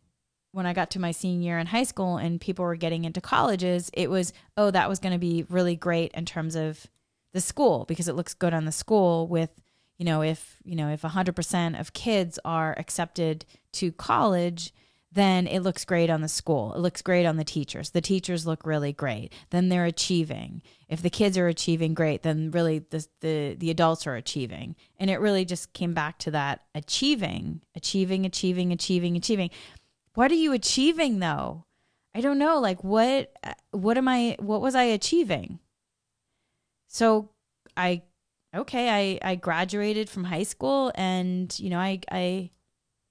when 0.56 0.65
I 0.65 0.72
got 0.72 0.89
to 0.91 1.02
my 1.02 1.12
senior 1.12 1.44
year 1.44 1.60
in 1.60 1.68
high 1.68 1.84
school 1.84 2.15
and 2.15 2.39
people 2.39 2.63
were 2.63 2.78
getting 2.78 3.04
into 3.04 3.20
colleges, 3.20 3.91
it 3.91 4.10
was 4.10 4.32
oh 4.56 4.72
that 4.72 4.88
was 4.88 5.00
going 5.00 5.12
to 5.12 5.20
be 5.20 5.46
really 5.50 5.76
great 5.76 6.13
in 6.13 6.24
terms 6.26 6.56
of 6.56 6.88
the 7.34 7.41
school 7.41 7.84
because 7.89 8.08
it 8.08 8.15
looks 8.15 8.34
good 8.34 8.54
on 8.54 8.63
the 8.63 8.72
school 8.72 9.28
with 9.28 9.50
you 9.98 10.06
know 10.06 10.22
if 10.22 10.60
you 10.63 10.78
know 10.78 10.88
if 10.88 11.02
100% 11.02 11.80
of 11.80 11.91
kids 11.91 12.39
are 12.46 12.74
accepted 12.78 13.44
to 13.74 13.91
college 13.91 14.74
then 15.15 15.48
it 15.48 15.62
looks 15.62 15.86
great 15.86 16.10
on 16.10 16.20
the 16.20 16.28
school. 16.28 16.74
It 16.74 16.80
looks 16.80 17.02
great 17.02 17.26
on 17.26 17.38
the 17.38 17.46
teachers. 17.46 17.91
The 17.91 18.02
teachers 18.02 18.46
look 18.46 18.65
really 18.65 18.91
great. 18.91 19.34
Then 19.50 19.70
they're 19.70 19.86
achieving. 19.86 20.62
If 20.89 21.02
the 21.02 21.10
kids 21.10 21.38
are 21.38 21.48
achieving 21.48 21.94
great, 21.94 22.22
then 22.24 22.52
really 22.52 22.80
the 22.80 23.08
the 23.22 23.56
the 23.58 23.72
adults 23.72 24.06
are 24.06 24.18
achieving. 24.18 24.76
And 25.00 25.10
it 25.10 25.22
really 25.22 25.46
just 25.46 25.72
came 25.72 25.94
back 25.94 26.20
to 26.20 26.32
that 26.32 26.63
achieving, 26.76 27.62
achieving, 27.76 28.26
achieving, 28.26 28.74
achieving, 28.74 29.15
achieving. 29.15 29.52
What 30.15 30.32
are 30.32 30.36
you 30.36 30.54
achieving 30.54 31.19
though? 31.19 31.65
I 32.13 32.21
don't 32.21 32.39
know. 32.39 32.60
Like 32.60 32.84
what 32.84 33.32
what 33.71 33.97
am 33.97 34.08
I 34.08 34.38
what 34.39 34.62
was 34.62 34.73
I 34.75 34.84
achieving? 34.84 35.60
So 36.88 37.30
I 37.78 38.01
okay, 38.56 39.19
I 39.21 39.32
I 39.32 39.36
graduated 39.36 40.10
from 40.10 40.23
high 40.23 40.43
school 40.43 40.91
and 40.95 41.58
you 41.60 41.69
know, 41.69 41.80
I 41.80 41.99
I 42.10 42.51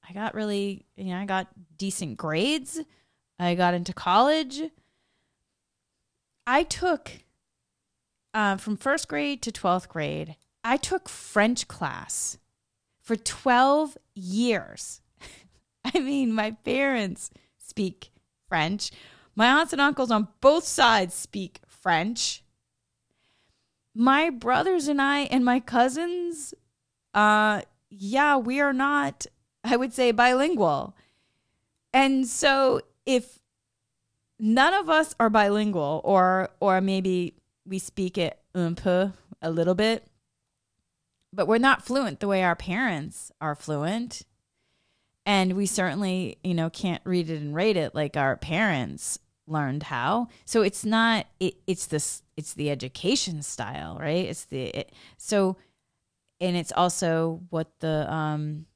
I 0.08 0.12
got 0.12 0.34
really, 0.34 0.86
you 0.96 1.12
know, 1.12 1.18
I 1.18 1.24
got 1.24 1.48
decent 1.76 2.16
grades. 2.16 2.80
I 3.38 3.54
got 3.54 3.74
into 3.74 3.92
college. 3.92 4.62
I 6.46 6.62
took 6.62 7.10
uh, 8.34 8.56
from 8.56 8.76
first 8.76 9.08
grade 9.08 9.40
to 9.42 9.52
12th 9.52 9.88
grade, 9.88 10.36
I 10.64 10.76
took 10.76 11.08
French 11.08 11.68
class 11.68 12.38
for 13.00 13.16
12 13.16 13.96
years. 14.14 15.00
I 15.94 16.00
mean, 16.00 16.32
my 16.32 16.52
parents 16.64 17.30
speak 17.58 18.10
French. 18.48 18.90
My 19.36 19.46
aunts 19.46 19.72
and 19.72 19.82
uncles 19.82 20.10
on 20.10 20.28
both 20.40 20.64
sides 20.64 21.14
speak 21.14 21.60
French. 21.66 22.42
My 23.94 24.30
brothers 24.30 24.88
and 24.88 25.00
I 25.00 25.20
and 25.20 25.44
my 25.44 25.60
cousins, 25.60 26.54
uh, 27.12 27.62
yeah, 27.90 28.36
we 28.36 28.60
are 28.60 28.72
not 28.72 29.26
I 29.64 29.76
would 29.76 29.94
say 29.94 30.12
bilingual. 30.12 30.94
And 31.92 32.26
so 32.26 32.82
if 33.06 33.38
none 34.38 34.74
of 34.74 34.90
us 34.90 35.14
are 35.18 35.30
bilingual 35.30 36.02
or 36.04 36.50
or 36.60 36.80
maybe 36.80 37.34
we 37.66 37.78
speak 37.78 38.18
it 38.18 38.38
un 38.54 38.74
peu 38.74 39.12
a 39.40 39.50
little 39.50 39.74
bit, 39.74 40.06
but 41.32 41.48
we're 41.48 41.58
not 41.58 41.84
fluent 41.84 42.20
the 42.20 42.28
way 42.28 42.42
our 42.42 42.56
parents 42.56 43.32
are 43.40 43.54
fluent. 43.54 44.22
And 45.26 45.54
we 45.54 45.66
certainly, 45.66 46.38
you 46.44 46.54
know, 46.54 46.68
can't 46.68 47.02
read 47.04 47.30
it 47.30 47.40
and 47.40 47.54
rate 47.54 47.76
it 47.76 47.94
like 47.94 48.16
our 48.16 48.36
parents 48.36 49.18
learned 49.46 49.84
how. 49.84 50.28
So 50.44 50.62
it's 50.62 50.84
not 50.84 51.26
it, 51.40 51.54
it's 51.66 51.86
this 51.86 52.22
it's 52.36 52.54
the 52.54 52.70
education 52.70 53.42
style, 53.42 53.96
right? 53.98 54.26
It's 54.26 54.44
the 54.44 54.64
it, 54.64 54.92
so 55.16 55.56
and 56.40 56.56
it's 56.56 56.72
also 56.72 57.40
what 57.50 57.80
the 57.80 58.12
um 58.12 58.66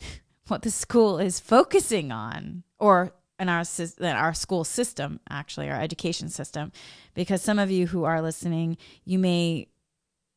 what 0.48 0.62
the 0.62 0.70
school 0.70 1.18
is 1.18 1.40
focusing 1.40 2.12
on 2.12 2.62
or 2.78 3.12
in 3.38 3.48
our 3.48 3.64
in 4.00 4.06
our 4.06 4.34
school 4.34 4.64
system 4.64 5.20
actually 5.30 5.70
our 5.70 5.80
education 5.80 6.28
system 6.28 6.72
because 7.14 7.40
some 7.40 7.58
of 7.58 7.70
you 7.70 7.86
who 7.86 8.02
are 8.02 8.20
listening 8.20 8.76
you 9.04 9.16
may 9.18 9.68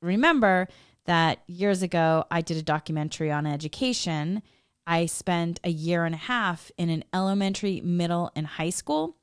remember 0.03 0.67
that 1.05 1.41
years 1.47 1.81
ago 1.81 2.25
I 2.29 2.41
did 2.41 2.57
a 2.57 2.61
documentary 2.61 3.31
on 3.31 3.47
education 3.47 4.43
I 4.91 5.05
spent 5.05 5.61
a 5.63 5.69
year 5.69 6.03
and 6.03 6.13
a 6.13 6.17
half 6.17 6.69
in 6.77 6.89
an 6.89 7.05
elementary 7.13 7.79
middle 7.79 8.29
and 8.35 8.45
high 8.45 8.71
school 8.71 9.15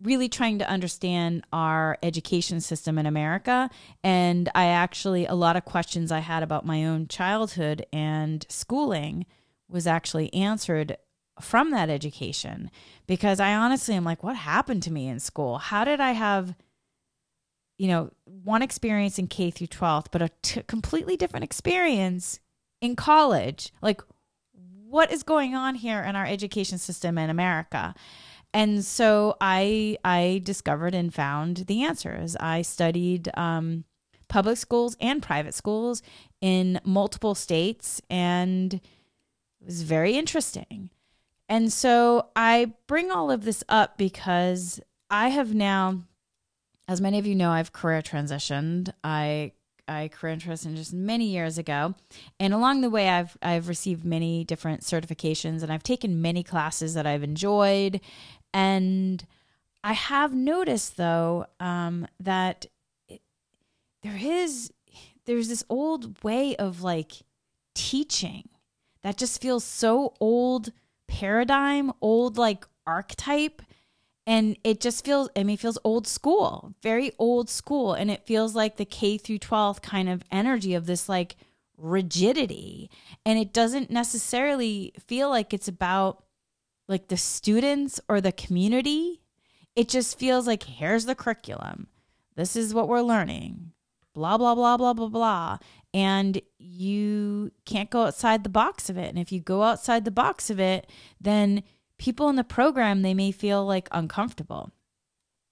really 0.00 0.28
trying 0.28 0.60
to 0.60 0.68
understand 0.68 1.44
our 1.52 1.98
education 2.04 2.60
system 2.60 2.96
in 2.96 3.04
America. 3.04 3.68
And 4.04 4.48
I 4.54 4.66
actually, 4.66 5.26
a 5.26 5.34
lot 5.34 5.56
of 5.56 5.64
questions 5.64 6.12
I 6.12 6.20
had 6.20 6.44
about 6.44 6.64
my 6.64 6.84
own 6.84 7.08
childhood 7.08 7.84
and 7.92 8.46
schooling 8.48 9.26
was 9.68 9.88
actually 9.88 10.32
answered 10.32 10.96
from 11.40 11.72
that 11.72 11.90
education 11.90 12.70
because 13.08 13.40
I 13.40 13.56
honestly 13.56 13.96
am 13.96 14.04
like, 14.04 14.22
what 14.22 14.36
happened 14.36 14.84
to 14.84 14.92
me 14.92 15.08
in 15.08 15.18
school? 15.18 15.58
How 15.58 15.82
did 15.82 15.98
I 15.98 16.12
have, 16.12 16.54
you 17.76 17.88
know, 17.88 18.12
one 18.24 18.62
experience 18.62 19.18
in 19.18 19.26
K 19.26 19.50
through 19.50 19.66
12th, 19.66 20.06
but 20.12 20.22
a 20.22 20.30
t- 20.42 20.62
completely 20.62 21.16
different 21.16 21.42
experience 21.42 22.38
in 22.80 22.94
college? 22.94 23.72
Like, 23.82 24.02
what 24.88 25.12
is 25.12 25.22
going 25.22 25.54
on 25.54 25.74
here 25.74 26.00
in 26.02 26.16
our 26.16 26.26
education 26.26 26.78
system 26.78 27.18
in 27.18 27.30
America? 27.30 27.94
And 28.54 28.84
so 28.84 29.36
I 29.40 29.98
I 30.04 30.40
discovered 30.44 30.94
and 30.94 31.12
found 31.12 31.58
the 31.66 31.82
answers. 31.82 32.36
I 32.36 32.62
studied 32.62 33.28
um, 33.34 33.84
public 34.28 34.56
schools 34.56 34.96
and 35.00 35.22
private 35.22 35.54
schools 35.54 36.02
in 36.40 36.80
multiple 36.84 37.34
states 37.34 38.00
and 38.08 38.74
it 38.74 38.80
was 39.64 39.82
very 39.82 40.14
interesting. 40.16 40.90
And 41.48 41.72
so 41.72 42.28
I 42.34 42.72
bring 42.86 43.10
all 43.10 43.30
of 43.30 43.44
this 43.44 43.62
up 43.68 43.96
because 43.96 44.80
I 45.10 45.28
have 45.28 45.54
now, 45.54 46.02
as 46.88 47.00
many 47.00 47.18
of 47.18 47.26
you 47.26 47.34
know, 47.34 47.50
I've 47.50 47.72
career 47.72 48.02
transitioned. 48.02 48.90
I 49.04 49.52
I 49.88 50.08
career 50.08 50.36
transitioned 50.36 50.76
just 50.76 50.92
many 50.92 51.26
years 51.26 51.58
ago, 51.58 51.94
and 52.40 52.52
along 52.52 52.80
the 52.80 52.90
way, 52.90 53.08
I've 53.08 53.36
I've 53.42 53.68
received 53.68 54.04
many 54.04 54.44
different 54.44 54.82
certifications, 54.82 55.62
and 55.62 55.72
I've 55.72 55.82
taken 55.82 56.22
many 56.22 56.42
classes 56.42 56.94
that 56.94 57.06
I've 57.06 57.22
enjoyed, 57.22 58.00
and 58.52 59.24
I 59.84 59.92
have 59.92 60.34
noticed 60.34 60.96
though 60.96 61.46
um, 61.60 62.06
that 62.18 62.66
it, 63.08 63.20
there 64.02 64.18
is 64.20 64.72
there's 65.26 65.48
this 65.48 65.64
old 65.68 66.22
way 66.24 66.56
of 66.56 66.82
like 66.82 67.12
teaching 67.74 68.48
that 69.02 69.16
just 69.16 69.40
feels 69.40 69.62
so 69.62 70.14
old 70.18 70.72
paradigm, 71.06 71.92
old 72.00 72.36
like 72.38 72.66
archetype. 72.86 73.62
And 74.26 74.56
it 74.64 74.80
just 74.80 75.04
feels, 75.04 75.28
I 75.36 75.44
mean, 75.44 75.54
it 75.54 75.60
feels 75.60 75.78
old 75.84 76.06
school, 76.06 76.74
very 76.82 77.12
old 77.18 77.48
school. 77.48 77.94
And 77.94 78.10
it 78.10 78.26
feels 78.26 78.54
like 78.54 78.76
the 78.76 78.84
K 78.84 79.18
through 79.18 79.38
12 79.38 79.82
kind 79.82 80.08
of 80.08 80.22
energy 80.32 80.74
of 80.74 80.86
this 80.86 81.08
like 81.08 81.36
rigidity. 81.76 82.90
And 83.24 83.38
it 83.38 83.52
doesn't 83.52 83.90
necessarily 83.90 84.92
feel 84.98 85.30
like 85.30 85.54
it's 85.54 85.68
about 85.68 86.24
like 86.88 87.08
the 87.08 87.16
students 87.16 88.00
or 88.08 88.20
the 88.20 88.32
community. 88.32 89.22
It 89.76 89.88
just 89.88 90.18
feels 90.18 90.46
like 90.46 90.64
here's 90.64 91.04
the 91.04 91.14
curriculum. 91.14 91.86
This 92.34 92.56
is 92.56 92.74
what 92.74 92.88
we're 92.88 93.02
learning. 93.02 93.72
Blah, 94.12 94.38
blah, 94.38 94.54
blah, 94.54 94.76
blah, 94.76 94.94
blah, 94.94 95.08
blah 95.08 95.58
and 95.96 96.42
you 96.58 97.50
can't 97.64 97.88
go 97.88 98.02
outside 98.02 98.44
the 98.44 98.50
box 98.50 98.90
of 98.90 98.98
it. 98.98 99.08
And 99.08 99.18
if 99.18 99.32
you 99.32 99.40
go 99.40 99.62
outside 99.62 100.04
the 100.04 100.10
box 100.10 100.50
of 100.50 100.60
it, 100.60 100.90
then 101.18 101.62
people 101.98 102.28
in 102.28 102.36
the 102.36 102.44
program 102.44 103.02
they 103.02 103.14
may 103.14 103.32
feel 103.32 103.64
like 103.64 103.88
uncomfortable. 103.92 104.70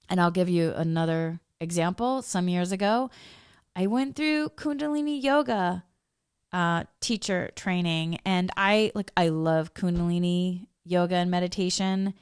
And 0.09 0.21
I'll 0.21 0.31
give 0.31 0.49
you 0.49 0.73
another 0.77 1.41
example. 1.61 2.23
Some 2.23 2.49
years 2.49 2.73
ago, 2.73 3.11
I 3.75 3.87
went 3.87 4.17
through 4.17 4.51
Kundalini 4.51 5.23
yoga 5.23 5.85
uh, 6.53 6.85
teacher 7.01 7.51
training, 7.57 8.19
and 8.25 8.51
I 8.57 8.93
like 8.95 9.11
I 9.17 9.29
love 9.29 9.75
Kundalini 9.75 10.69
yoga 10.85 11.17
and 11.17 11.31
meditation. 11.31 12.15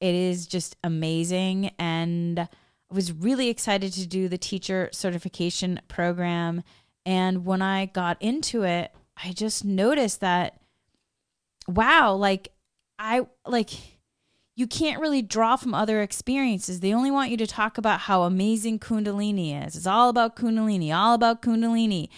It 0.00 0.14
is 0.14 0.46
just 0.46 0.76
amazing, 0.84 1.72
and 1.78 2.38
I 2.38 2.48
was 2.90 3.12
really 3.12 3.48
excited 3.48 3.92
to 3.94 4.06
do 4.06 4.28
the 4.28 4.38
teacher 4.38 4.88
certification 4.92 5.80
program 5.88 6.62
and 7.06 7.44
when 7.44 7.62
I 7.62 7.86
got 7.86 8.20
into 8.20 8.62
it, 8.62 8.92
I 9.22 9.32
just 9.32 9.64
noticed 9.64 10.20
that, 10.20 10.60
wow, 11.68 12.14
like 12.14 12.48
I 12.98 13.26
like 13.46 13.70
you 14.56 14.66
can't 14.66 15.00
really 15.00 15.22
draw 15.22 15.56
from 15.56 15.74
other 15.74 16.00
experiences. 16.00 16.80
They 16.80 16.94
only 16.94 17.10
want 17.10 17.30
you 17.30 17.36
to 17.38 17.46
talk 17.46 17.76
about 17.76 18.00
how 18.00 18.22
amazing 18.22 18.78
Kundalini 18.78 19.66
is. 19.66 19.74
It's 19.74 19.86
all 19.86 20.08
about 20.08 20.36
Kundalini, 20.36 20.94
all 20.94 21.14
about 21.14 21.42
Kundalini. 21.42 22.08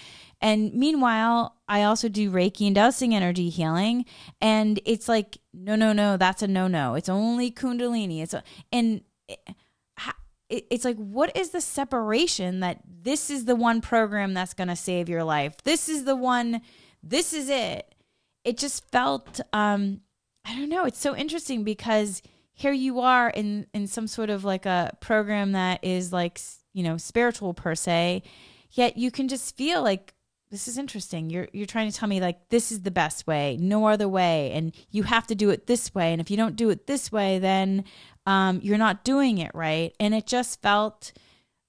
And 0.42 0.74
meanwhile, 0.74 1.56
I 1.66 1.84
also 1.84 2.10
do 2.10 2.30
Reiki 2.30 2.66
and 2.66 2.74
dowsing 2.74 3.14
energy 3.14 3.48
healing. 3.48 4.04
And 4.38 4.78
it's 4.84 5.08
like, 5.08 5.38
no, 5.54 5.76
no, 5.76 5.94
no, 5.94 6.18
that's 6.18 6.42
a 6.42 6.46
no, 6.46 6.68
no. 6.68 6.94
It's 6.94 7.08
only 7.08 7.50
Kundalini. 7.50 8.22
It's 8.22 8.34
a, 8.34 8.42
and 8.70 9.00
it, 10.48 10.66
it's 10.70 10.84
like 10.84 10.96
what 10.96 11.36
is 11.36 11.50
the 11.50 11.60
separation 11.60 12.60
that 12.60 12.80
this 12.86 13.30
is 13.30 13.44
the 13.44 13.56
one 13.56 13.80
program 13.80 14.34
that's 14.34 14.54
going 14.54 14.68
to 14.68 14.76
save 14.76 15.08
your 15.08 15.24
life 15.24 15.56
this 15.64 15.88
is 15.88 16.04
the 16.04 16.16
one 16.16 16.60
this 17.02 17.32
is 17.32 17.48
it 17.48 17.94
it 18.44 18.56
just 18.56 18.88
felt 18.90 19.40
um 19.52 20.00
i 20.46 20.54
don't 20.54 20.68
know 20.68 20.84
it's 20.84 20.98
so 20.98 21.16
interesting 21.16 21.64
because 21.64 22.22
here 22.52 22.72
you 22.72 23.00
are 23.00 23.30
in 23.30 23.66
in 23.74 23.86
some 23.86 24.06
sort 24.06 24.30
of 24.30 24.44
like 24.44 24.66
a 24.66 24.96
program 25.00 25.52
that 25.52 25.82
is 25.82 26.12
like 26.12 26.40
you 26.72 26.82
know 26.82 26.96
spiritual 26.96 27.54
per 27.54 27.74
se 27.74 28.22
yet 28.72 28.96
you 28.96 29.10
can 29.10 29.28
just 29.28 29.56
feel 29.56 29.82
like 29.82 30.14
this 30.50 30.68
is 30.68 30.78
interesting 30.78 31.28
you're 31.28 31.48
you're 31.52 31.66
trying 31.66 31.90
to 31.90 31.96
tell 31.96 32.08
me 32.08 32.20
like 32.20 32.48
this 32.48 32.70
is 32.70 32.82
the 32.82 32.90
best 32.90 33.26
way 33.26 33.56
no 33.60 33.86
other 33.86 34.08
way 34.08 34.52
and 34.52 34.74
you 34.90 35.02
have 35.02 35.26
to 35.26 35.34
do 35.34 35.50
it 35.50 35.66
this 35.66 35.94
way 35.94 36.12
and 36.12 36.20
if 36.20 36.30
you 36.30 36.36
don't 36.36 36.56
do 36.56 36.70
it 36.70 36.86
this 36.86 37.10
way 37.10 37.38
then 37.38 37.84
um, 38.26 38.60
you're 38.62 38.76
not 38.76 39.04
doing 39.04 39.38
it 39.38 39.52
right. 39.54 39.94
And 40.00 40.14
it 40.14 40.26
just 40.26 40.60
felt, 40.60 41.12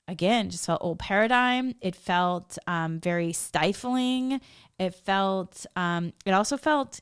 again, 0.08 0.50
just 0.50 0.66
felt 0.66 0.82
old 0.82 1.00
paradigm. 1.00 1.76
It 1.82 1.96
felt 1.96 2.58
um, 2.66 3.00
very 3.00 3.32
stifling. 3.32 4.42
It 4.80 4.96
felt, 4.96 5.66
um, 5.76 6.13
it 6.26 6.32
also 6.32 6.58
felt 6.58 7.00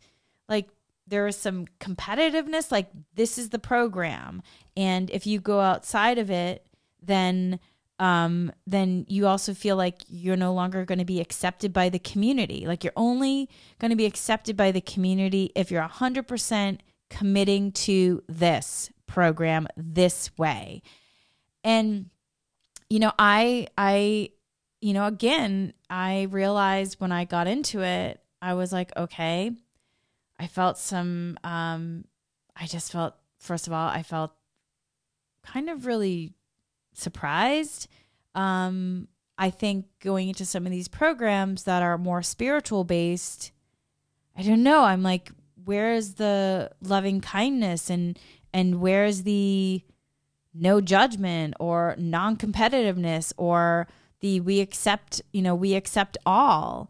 like 0.50 0.68
there 1.08 1.26
was 1.26 1.38
some 1.38 1.66
competitiveness, 1.80 2.72
like 2.72 2.90
this 3.14 3.38
is 3.38 3.50
the 3.50 3.60
program. 3.60 4.42
And 4.76 5.10
if 5.10 5.28
you 5.28 5.40
go 5.40 5.60
outside 5.60 6.18
of 6.18 6.30
it, 6.30 6.66
then 7.02 7.60
um, 7.98 8.52
then 8.68 9.06
you 9.08 9.26
also 9.26 9.54
feel 9.54 9.78
like 9.78 10.02
you're 10.10 10.36
no 10.36 10.54
longer 10.54 10.84
going 10.84 11.00
to 11.00 11.06
be 11.06 11.22
accepted 11.22 11.72
by 11.72 11.88
the 11.88 12.00
community. 12.00 12.66
Like 12.68 12.84
you're 12.84 12.92
only 12.98 13.50
going 13.80 13.92
to 13.92 13.96
be 13.96 14.06
accepted 14.06 14.58
by 14.58 14.72
the 14.72 14.82
community 14.82 15.52
if 15.56 15.72
you're 15.72 15.82
100% 15.82 16.80
committing 17.10 17.72
to 17.72 18.22
this 18.28 18.92
program 19.08 19.68
this 19.78 20.30
way. 20.38 20.82
And 21.64 22.10
you 22.90 23.00
know, 23.00 23.14
I 23.18 23.68
I 23.78 24.30
you 24.82 24.94
know, 24.94 25.08
again, 25.08 25.74
I 25.90 26.24
realized 26.30 27.00
when 27.00 27.12
I 27.12 27.26
got 27.26 27.48
into 27.48 27.82
it, 27.82 28.20
I 28.42 28.54
was 28.54 28.72
like, 28.72 28.96
okay, 28.96 29.52
I 30.40 30.48
felt 30.48 30.78
some 30.78 31.38
um 31.44 32.06
I 32.56 32.68
just 32.68 32.92
felt 32.92 33.16
first 33.40 33.68
of 33.68 33.74
all, 33.74 33.88
I 33.88 34.04
felt 34.04 34.32
kind 35.44 35.70
of 35.70 35.86
really 35.86 36.34
surprised. 36.94 37.88
Um 38.34 39.08
I 39.38 39.50
think 39.50 39.86
going 40.00 40.30
into 40.30 40.46
some 40.46 40.66
of 40.66 40.72
these 40.72 40.88
programs 40.88 41.64
that 41.64 41.84
are 41.84 41.98
more 41.98 42.22
spiritual 42.22 42.86
based, 42.86 43.52
I 44.38 44.44
don't 44.44 44.64
know, 44.64 44.84
I'm 44.84 45.04
like 45.04 45.32
where 45.66 45.94
is 45.94 46.16
the 46.16 46.72
loving 46.82 47.22
kindness 47.22 47.90
and 47.90 48.18
and 48.54 48.80
where's 48.80 49.24
the 49.24 49.84
no 50.54 50.80
judgment 50.80 51.54
or 51.60 51.96
non-competitiveness 51.98 53.34
or 53.38 53.88
the 54.22 54.40
we 54.40 54.62
accept 54.62 55.22
you 55.34 55.42
know 55.42 55.54
we 55.54 55.74
accept 55.74 56.18
all 56.26 56.90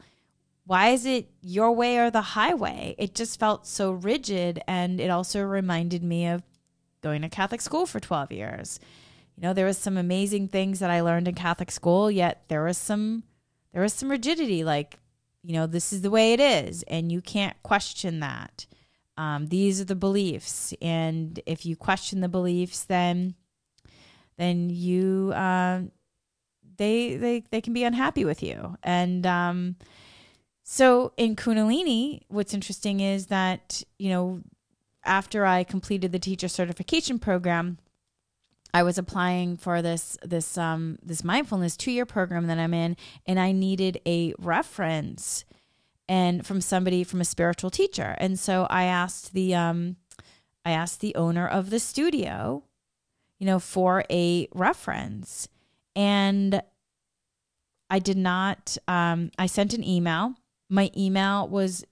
why 0.65 0.89
is 0.89 1.05
it 1.05 1.29
your 1.41 1.71
way 1.71 1.97
or 1.97 2.09
the 2.09 2.21
highway? 2.21 2.95
It 2.97 3.13
just 3.13 3.39
felt 3.39 3.67
so 3.67 3.91
rigid 3.91 4.61
and 4.67 4.99
it 4.99 5.09
also 5.09 5.41
reminded 5.43 6.03
me 6.03 6.27
of 6.27 6.43
going 7.01 7.21
to 7.21 7.29
catholic 7.29 7.61
school 7.61 7.85
for 7.85 7.99
12 7.99 8.31
years. 8.31 8.79
You 9.35 9.43
know 9.43 9.53
there 9.53 9.65
was 9.65 9.77
some 9.77 9.97
amazing 9.97 10.47
things 10.47 10.79
that 10.79 10.89
i 10.89 11.01
learned 11.01 11.27
in 11.27 11.35
catholic 11.35 11.69
school 11.69 12.09
yet 12.09 12.45
there 12.47 12.63
was 12.63 12.77
some 12.77 13.23
there 13.73 13.81
was 13.81 13.91
some 13.91 14.09
rigidity 14.09 14.63
like 14.63 14.97
you 15.43 15.51
know 15.51 15.67
this 15.67 15.91
is 15.91 16.01
the 16.01 16.09
way 16.09 16.31
it 16.31 16.39
is 16.39 16.83
and 16.83 17.11
you 17.11 17.21
can't 17.21 17.61
question 17.61 18.19
that. 18.21 18.65
Um, 19.17 19.47
these 19.47 19.79
are 19.79 19.85
the 19.85 19.95
beliefs 19.95 20.73
and 20.81 21.39
if 21.45 21.65
you 21.65 21.75
question 21.75 22.21
the 22.21 22.27
beliefs 22.27 22.83
then 22.83 23.35
then 24.37 24.69
you 24.69 25.31
uh, 25.33 25.81
they 26.77 27.15
they 27.15 27.43
they 27.49 27.61
can 27.61 27.73
be 27.73 27.83
unhappy 27.83 28.25
with 28.25 28.43
you. 28.43 28.77
And 28.83 29.25
um, 29.25 29.75
so 30.67 31.13
in 31.15 31.35
kundalini 31.35 32.21
what's 32.27 32.53
interesting 32.53 32.99
is 32.99 33.27
that 33.27 33.83
you 33.97 34.09
know 34.09 34.41
after 35.05 35.45
i 35.45 35.63
completed 35.63 36.11
the 36.11 36.19
teacher 36.19 36.49
certification 36.49 37.17
program 37.17 37.77
I 38.75 38.83
was 38.83 38.97
applying 38.97 39.55
for 39.55 39.81
this 39.81 40.17
this 40.21 40.57
um 40.57 40.99
this 41.01 41.23
mindfulness 41.23 41.77
two 41.77 41.91
year 41.91 42.05
program 42.05 42.47
that 42.47 42.59
I'm 42.59 42.73
in, 42.73 42.97
and 43.25 43.39
I 43.39 43.53
needed 43.53 44.01
a 44.05 44.33
reference 44.37 45.45
and 46.09 46.45
from 46.45 46.59
somebody 46.59 47.05
from 47.05 47.21
a 47.21 47.25
spiritual 47.25 47.69
teacher. 47.69 48.15
And 48.17 48.37
so 48.37 48.67
I 48.69 48.83
asked 48.83 49.33
the 49.33 49.55
um 49.55 49.95
I 50.65 50.71
asked 50.71 50.99
the 50.99 51.15
owner 51.15 51.47
of 51.47 51.69
the 51.69 51.79
studio, 51.79 52.63
you 53.39 53.45
know, 53.45 53.59
for 53.59 54.03
a 54.09 54.49
reference. 54.53 55.47
And 55.95 56.61
I 57.89 57.99
did 57.99 58.17
not 58.17 58.77
um 58.89 59.31
I 59.39 59.45
sent 59.45 59.73
an 59.73 59.85
email. 59.85 60.35
My 60.69 60.91
email 60.95 61.47
was 61.47 61.85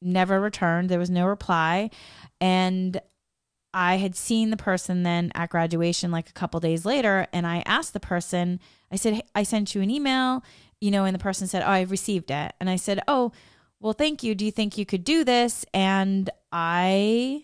never 0.00 0.40
returned. 0.40 0.88
There 0.88 0.98
was 0.98 1.10
no 1.10 1.26
reply. 1.26 1.90
And 2.40 3.00
I 3.74 3.96
had 3.96 4.16
seen 4.16 4.50
the 4.50 4.56
person 4.56 5.02
then 5.02 5.30
at 5.34 5.50
graduation 5.50 6.10
like 6.10 6.28
a 6.28 6.32
couple 6.32 6.58
days 6.60 6.84
later 6.84 7.26
and 7.32 7.46
I 7.46 7.62
asked 7.66 7.92
the 7.92 8.00
person, 8.00 8.60
I 8.90 8.96
said, 8.96 9.14
hey, 9.14 9.22
I 9.34 9.42
sent 9.42 9.74
you 9.74 9.82
an 9.82 9.90
email 9.90 10.42
you 10.80 10.90
know, 10.90 11.04
and 11.04 11.14
the 11.14 11.18
person 11.18 11.46
said, 11.46 11.62
Oh, 11.62 11.70
I've 11.70 11.90
received 11.90 12.30
it. 12.30 12.52
And 12.60 12.70
I 12.70 12.76
said, 12.76 13.00
Oh, 13.08 13.32
well, 13.80 13.92
thank 13.92 14.22
you. 14.22 14.34
Do 14.34 14.44
you 14.44 14.50
think 14.50 14.78
you 14.78 14.86
could 14.86 15.04
do 15.04 15.24
this? 15.24 15.64
And 15.72 16.30
I, 16.52 17.42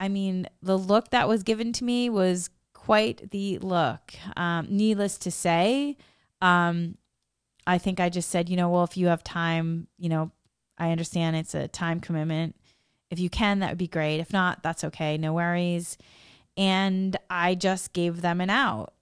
I 0.00 0.08
mean, 0.08 0.46
the 0.62 0.78
look 0.78 1.10
that 1.10 1.28
was 1.28 1.42
given 1.42 1.72
to 1.74 1.84
me 1.84 2.10
was 2.10 2.50
quite 2.72 3.30
the 3.30 3.58
look. 3.58 4.14
Um, 4.36 4.66
needless 4.70 5.16
to 5.18 5.30
say, 5.30 5.96
um, 6.42 6.96
I 7.66 7.78
think 7.78 8.00
I 8.00 8.08
just 8.08 8.30
said, 8.30 8.48
you 8.48 8.56
know, 8.56 8.68
well, 8.68 8.84
if 8.84 8.96
you 8.96 9.06
have 9.06 9.24
time, 9.24 9.88
you 9.98 10.08
know, 10.08 10.30
I 10.78 10.90
understand 10.90 11.36
it's 11.36 11.54
a 11.54 11.68
time 11.68 12.00
commitment. 12.00 12.56
If 13.10 13.18
you 13.18 13.30
can, 13.30 13.60
that 13.60 13.70
would 13.70 13.78
be 13.78 13.88
great. 13.88 14.20
If 14.20 14.32
not, 14.32 14.62
that's 14.62 14.84
okay. 14.84 15.16
No 15.16 15.32
worries. 15.32 15.96
And 16.56 17.16
I 17.30 17.54
just 17.54 17.92
gave 17.92 18.20
them 18.20 18.40
an 18.40 18.50
out 18.50 18.92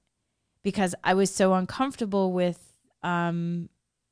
because 0.63 0.95
I 1.03 1.15
was 1.15 1.35
so 1.35 1.55
uncomfortable 1.55 2.33
with, 2.33 2.75
um, 3.03 3.69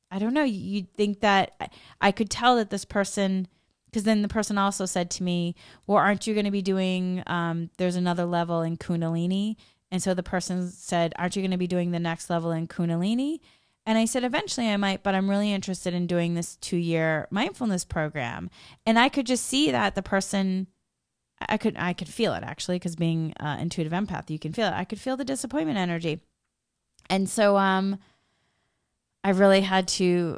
I 0.09 0.19
don't 0.19 0.33
know, 0.33 0.43
you'd 0.43 0.93
think 0.93 1.21
that 1.21 1.71
I 2.01 2.11
could 2.11 2.29
tell 2.29 2.57
that 2.57 2.69
this 2.69 2.85
person, 2.85 3.47
because 3.85 4.03
then 4.03 4.21
the 4.21 4.27
person 4.27 4.57
also 4.57 4.85
said 4.85 5.09
to 5.11 5.23
me, 5.23 5.55
Well, 5.87 5.97
aren't 5.97 6.27
you 6.27 6.33
going 6.33 6.45
to 6.45 6.51
be 6.51 6.61
doing, 6.61 7.23
um, 7.27 7.69
there's 7.77 7.95
another 7.95 8.25
level 8.25 8.61
in 8.61 8.77
Kundalini? 8.77 9.55
And 9.91 10.01
so 10.01 10.13
the 10.13 10.23
person 10.23 10.69
said, 10.69 11.13
Aren't 11.17 11.35
you 11.35 11.41
going 11.41 11.51
to 11.51 11.57
be 11.57 11.67
doing 11.67 11.91
the 11.91 11.99
next 11.99 12.29
level 12.29 12.51
in 12.51 12.67
Kundalini? 12.67 13.39
And 13.85 13.97
I 13.97 14.05
said, 14.05 14.23
Eventually 14.23 14.69
I 14.69 14.77
might, 14.77 15.03
but 15.03 15.15
I'm 15.15 15.29
really 15.29 15.51
interested 15.51 15.93
in 15.93 16.07
doing 16.07 16.33
this 16.33 16.55
two 16.57 16.77
year 16.77 17.27
mindfulness 17.31 17.83
program. 17.83 18.49
And 18.85 18.99
I 18.99 19.09
could 19.09 19.25
just 19.25 19.45
see 19.45 19.71
that 19.71 19.95
the 19.95 20.03
person, 20.03 20.67
I 21.49 21.57
could 21.57 21.75
I 21.77 21.93
could 21.93 22.07
feel 22.07 22.33
it 22.33 22.43
actually 22.43 22.75
because 22.75 22.95
being 22.95 23.33
uh, 23.39 23.57
intuitive 23.59 23.93
empath, 23.93 24.29
you 24.29 24.39
can 24.39 24.53
feel 24.53 24.67
it. 24.67 24.73
I 24.73 24.83
could 24.83 24.99
feel 24.99 25.17
the 25.17 25.25
disappointment 25.25 25.79
energy, 25.79 26.21
and 27.09 27.27
so 27.27 27.57
um, 27.57 27.97
I 29.23 29.31
really 29.31 29.61
had 29.61 29.87
to 29.89 30.37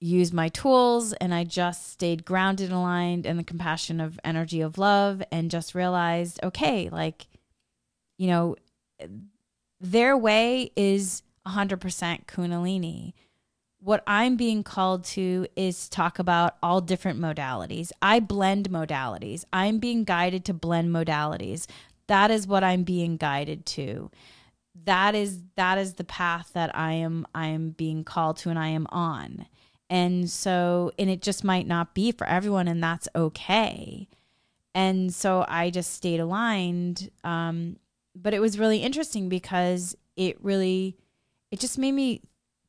use 0.00 0.32
my 0.32 0.48
tools, 0.48 1.12
and 1.14 1.34
I 1.34 1.44
just 1.44 1.90
stayed 1.90 2.24
grounded 2.24 2.70
and 2.70 2.78
aligned 2.78 3.26
in 3.26 3.36
the 3.36 3.44
compassion 3.44 4.00
of 4.00 4.18
energy 4.24 4.60
of 4.60 4.78
love, 4.78 5.22
and 5.30 5.50
just 5.50 5.74
realized, 5.74 6.40
okay, 6.42 6.88
like, 6.88 7.26
you 8.16 8.28
know, 8.28 8.56
their 9.80 10.16
way 10.16 10.70
is 10.76 11.22
100% 11.48 12.26
Kundalini 12.26 13.12
what 13.80 14.02
I'm 14.06 14.36
being 14.36 14.62
called 14.62 15.04
to 15.04 15.46
is 15.54 15.88
talk 15.88 16.18
about 16.18 16.56
all 16.62 16.80
different 16.80 17.20
modalities. 17.20 17.92
I 18.02 18.20
blend 18.20 18.70
modalities. 18.70 19.44
I'm 19.52 19.78
being 19.78 20.04
guided 20.04 20.44
to 20.46 20.54
blend 20.54 20.94
modalities. 20.94 21.66
That 22.08 22.30
is 22.30 22.46
what 22.46 22.64
I'm 22.64 22.82
being 22.82 23.16
guided 23.16 23.66
to. 23.66 24.10
That 24.84 25.14
is 25.14 25.42
that 25.56 25.78
is 25.78 25.94
the 25.94 26.04
path 26.04 26.50
that 26.54 26.76
I 26.76 26.92
am 26.92 27.26
I 27.34 27.46
am 27.48 27.70
being 27.70 28.04
called 28.04 28.38
to 28.38 28.50
and 28.50 28.58
I 28.58 28.68
am 28.68 28.86
on. 28.90 29.46
And 29.90 30.28
so 30.28 30.92
and 30.98 31.08
it 31.08 31.22
just 31.22 31.44
might 31.44 31.66
not 31.66 31.94
be 31.94 32.10
for 32.12 32.26
everyone 32.26 32.68
and 32.68 32.82
that's 32.82 33.08
okay. 33.14 34.08
And 34.74 35.14
so 35.14 35.44
I 35.48 35.70
just 35.70 35.92
stayed 35.92 36.20
aligned 36.20 37.10
um 37.22 37.76
but 38.14 38.34
it 38.34 38.40
was 38.40 38.58
really 38.58 38.78
interesting 38.78 39.28
because 39.28 39.96
it 40.16 40.42
really 40.42 40.96
it 41.50 41.60
just 41.60 41.78
made 41.78 41.92
me 41.92 42.22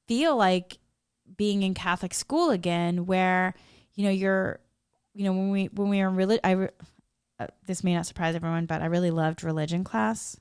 feel 0.08 0.36
like 0.36 0.78
being 1.38 1.64
in 1.64 1.74
Catholic 1.74 2.14
school 2.14 2.52
again, 2.52 3.06
where 3.06 3.54
you 3.96 4.06
know 4.06 4.12
you're, 4.12 4.60
you 5.14 5.26
know, 5.26 5.34
when 5.34 5.52
we 5.52 5.66
when 5.66 5.90
we 5.90 6.04
were 6.04 6.22
in 6.22 6.40
I 6.44 6.70
uh, 7.40 7.48
this 7.66 7.84
may 7.84 7.94
not 7.94 8.06
surprise 8.06 8.36
everyone, 8.36 8.66
but 8.66 8.82
I 8.82 8.88
really 8.88 9.12
loved 9.12 9.44
religion 9.44 9.84
class. 9.84 10.38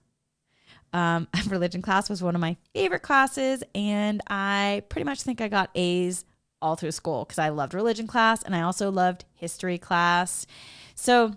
Um, 0.93 1.29
religion 1.49 1.83
class 1.83 2.09
was 2.09 2.23
one 2.23 2.35
of 2.35 2.41
my 2.41 2.57
favorite 2.75 3.03
classes, 3.03 3.63
and 3.75 4.21
I 4.29 4.83
pretty 4.89 5.05
much 5.05 5.23
think 5.23 5.41
I 5.41 5.49
got 5.49 5.71
A's 5.75 6.25
all 6.61 6.77
through 6.77 6.91
school 6.91 7.25
because 7.25 7.39
I 7.39 7.51
loved 7.51 7.75
religion 7.75 8.07
class 8.07 8.43
and 8.43 8.55
I 8.55 8.63
also 8.63 8.91
loved 8.91 9.25
history 9.35 9.79
class. 9.79 10.47
So, 10.95 11.35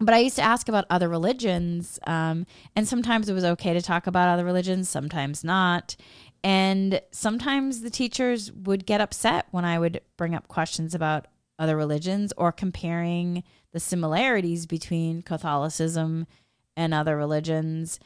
but 0.00 0.14
I 0.14 0.18
used 0.18 0.36
to 0.36 0.42
ask 0.42 0.68
about 0.68 0.86
other 0.88 1.08
religions, 1.08 1.98
um, 2.06 2.46
and 2.74 2.88
sometimes 2.88 3.28
it 3.28 3.34
was 3.34 3.44
okay 3.44 3.74
to 3.74 3.82
talk 3.82 4.06
about 4.06 4.28
other 4.28 4.44
religions, 4.44 4.88
sometimes 4.88 5.44
not. 5.44 5.94
And 6.42 7.02
sometimes 7.10 7.82
the 7.82 7.90
teachers 7.90 8.50
would 8.50 8.86
get 8.86 9.02
upset 9.02 9.46
when 9.50 9.66
I 9.66 9.78
would 9.78 10.00
bring 10.16 10.34
up 10.34 10.48
questions 10.48 10.94
about 10.94 11.26
other 11.58 11.76
religions 11.76 12.32
or 12.38 12.50
comparing 12.50 13.44
the 13.72 13.80
similarities 13.80 14.66
between 14.66 15.20
Catholicism 15.20 16.26
and 16.76 16.94
other 16.94 17.16
religions. 17.16 18.00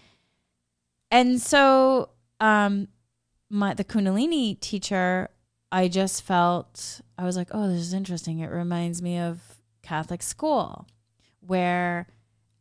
And 1.12 1.40
so 1.40 2.10
um 2.40 2.88
my 3.48 3.72
the 3.74 3.84
Kundalini 3.84 4.58
teacher, 4.58 5.28
I 5.70 5.86
just 5.86 6.22
felt 6.22 7.00
I 7.16 7.24
was 7.24 7.36
like, 7.36 7.48
"Oh, 7.52 7.68
this 7.68 7.82
is 7.82 7.94
interesting. 7.94 8.40
It 8.40 8.50
reminds 8.50 9.00
me 9.00 9.18
of 9.18 9.40
Catholic 9.82 10.22
school 10.22 10.88
where 11.46 12.06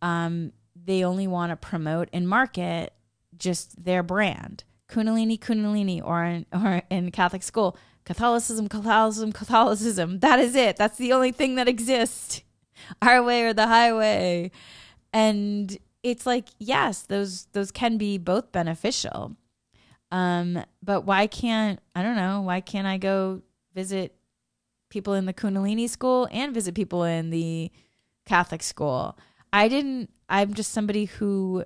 um 0.02 0.52
they 0.76 1.04
only 1.04 1.28
want 1.28 1.52
to 1.52 1.56
promote 1.56 2.10
and 2.12 2.28
market 2.28 2.94
just 3.38 3.84
their 3.84 4.04
brand 4.04 4.64
Kundalini, 4.94 5.40
Kundalini, 5.40 6.02
or 6.04 6.24
in, 6.24 6.46
or 6.54 6.84
in 6.90 7.12
Catholic 7.12 7.42
school, 7.42 7.76
Catholicism, 8.06 8.68
Catholicism, 8.68 9.32
Catholicism. 9.32 10.20
That 10.20 10.40
is 10.40 10.56
it. 10.56 10.78
That's 10.78 10.98
the 10.98 11.14
only 11.14 11.32
thing 11.32 11.56
that 11.56 11.68
exists. 11.68 12.44
Our 13.02 13.24
way 13.24 13.44
or 13.44 13.54
the 13.54 13.68
highway. 13.68 14.52
And 15.12 15.76
it's 16.04 16.26
like, 16.26 16.50
yes, 16.60 17.04
those 17.04 17.46
those 17.54 17.72
can 17.72 17.98
be 17.98 18.18
both 18.18 18.52
beneficial. 18.52 19.36
Um, 20.12 20.64
but 20.82 21.02
why 21.02 21.28
can't 21.28 21.80
I 21.96 22.04
don't 22.04 22.18
know, 22.18 22.42
why 22.42 22.62
can't 22.62 22.88
I 22.88 22.98
go 22.98 23.42
visit 23.74 24.16
people 24.90 25.14
in 25.14 25.26
the 25.26 25.34
Kundalini 25.34 25.90
school 25.90 26.28
and 26.32 26.54
visit 26.54 26.76
people 26.76 27.04
in 27.04 27.30
the 27.30 27.72
Catholic 28.26 28.64
school? 28.64 29.18
I 29.52 29.68
didn't 29.68 30.10
I'm 30.30 30.54
just 30.54 30.72
somebody 30.72 31.06
who 31.06 31.66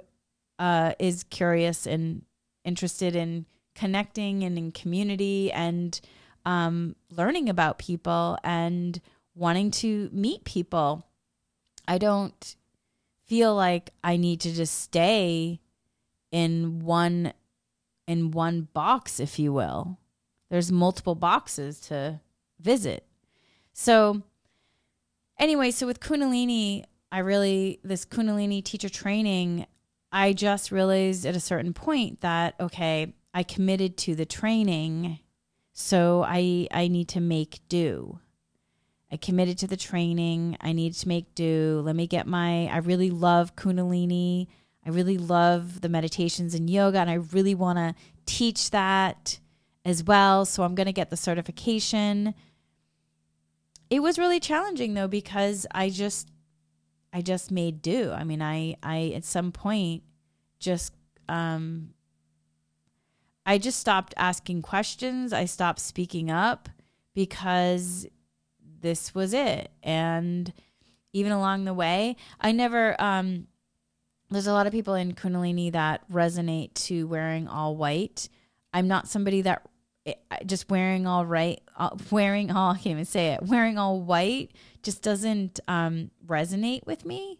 uh, 0.59 0.93
is 0.99 1.23
curious 1.23 1.85
and 1.85 2.23
interested 2.65 3.15
in 3.15 3.45
connecting 3.75 4.43
and 4.43 4.57
in 4.57 4.71
community 4.71 5.51
and 5.51 5.99
um, 6.45 6.95
learning 7.11 7.47
about 7.47 7.77
people 7.77 8.37
and 8.43 8.99
wanting 9.35 9.71
to 9.71 10.09
meet 10.11 10.43
people. 10.43 11.05
I 11.87 11.97
don't 11.97 12.55
feel 13.25 13.55
like 13.55 13.91
I 14.03 14.17
need 14.17 14.41
to 14.41 14.53
just 14.53 14.79
stay 14.79 15.61
in 16.31 16.79
one 16.79 17.33
in 18.07 18.31
one 18.31 18.67
box 18.73 19.19
if 19.19 19.37
you 19.37 19.53
will. 19.53 19.97
There's 20.49 20.71
multiple 20.71 21.15
boxes 21.15 21.79
to 21.81 22.21
visit. 22.59 23.05
So 23.73 24.23
anyway, 25.39 25.71
so 25.71 25.87
with 25.87 25.99
Kundalini, 25.99 26.83
I 27.11 27.19
really 27.19 27.79
this 27.83 28.05
Kundalini 28.05 28.63
teacher 28.63 28.89
training 28.89 29.65
I 30.11 30.33
just 30.33 30.71
realized 30.71 31.25
at 31.25 31.35
a 31.35 31.39
certain 31.39 31.73
point 31.73 32.21
that 32.21 32.55
okay, 32.59 33.13
I 33.33 33.43
committed 33.43 33.97
to 33.97 34.15
the 34.15 34.25
training, 34.25 35.19
so 35.73 36.23
I 36.25 36.67
I 36.71 36.87
need 36.87 37.09
to 37.09 37.19
make 37.19 37.59
do. 37.67 38.19
I 39.11 39.17
committed 39.17 39.57
to 39.59 39.67
the 39.67 39.77
training. 39.77 40.57
I 40.59 40.73
need 40.73 40.93
to 40.95 41.07
make 41.07 41.33
do. 41.35 41.81
Let 41.85 41.95
me 41.95 42.07
get 42.07 42.27
my 42.27 42.67
I 42.67 42.77
really 42.77 43.11
love 43.11 43.55
kundalini. 43.55 44.47
I 44.85 44.89
really 44.89 45.17
love 45.17 45.81
the 45.81 45.89
meditations 45.89 46.53
and 46.53 46.69
yoga 46.69 46.99
and 46.99 47.09
I 47.09 47.15
really 47.15 47.55
want 47.55 47.77
to 47.77 47.93
teach 48.25 48.71
that 48.71 49.39
as 49.83 50.03
well, 50.03 50.45
so 50.45 50.63
I'm 50.63 50.75
going 50.75 50.87
to 50.87 50.93
get 50.93 51.09
the 51.09 51.17
certification. 51.17 52.33
It 53.89 54.01
was 54.01 54.19
really 54.19 54.39
challenging 54.39 54.93
though 54.93 55.07
because 55.07 55.65
I 55.71 55.89
just 55.89 56.29
I 57.13 57.21
just 57.21 57.51
made 57.51 57.81
do. 57.81 58.11
I 58.11 58.23
mean, 58.23 58.41
I 58.41 58.75
I 58.83 59.13
at 59.15 59.23
some 59.23 59.51
point 59.51 60.03
just 60.59 60.93
um 61.29 61.89
I 63.45 63.57
just 63.57 63.79
stopped 63.79 64.13
asking 64.17 64.61
questions. 64.61 65.31
I 65.31 65.45
stopped 65.45 65.79
speaking 65.79 66.29
up 66.29 66.67
because 67.13 68.05
this 68.81 69.15
was 69.15 69.33
it. 69.33 69.71
And 69.81 70.51
even 71.13 71.31
along 71.31 71.63
the 71.65 71.73
way, 71.73 72.17
I 72.41 72.51
never 72.51 72.99
um 73.01 73.47
there's 74.29 74.47
a 74.47 74.53
lot 74.53 74.67
of 74.67 74.73
people 74.73 74.93
in 74.95 75.13
Kundalini 75.13 75.71
that 75.71 76.09
resonate 76.11 76.73
to 76.73 77.07
wearing 77.07 77.47
all 77.47 77.77
white. 77.77 78.27
I'm 78.73 78.89
not 78.89 79.07
somebody 79.07 79.41
that 79.43 79.65
just 80.45 80.69
wearing 80.69 81.07
all 81.07 81.25
right, 81.25 81.61
wearing 82.11 82.51
all, 82.51 82.71
I 82.71 82.75
can't 82.75 82.87
even 82.87 83.05
say 83.05 83.33
it, 83.33 83.43
wearing 83.43 83.77
all 83.77 84.01
white 84.01 84.51
just 84.83 85.01
doesn't 85.01 85.59
um, 85.67 86.11
resonate 86.25 86.85
with 86.85 87.05
me. 87.05 87.39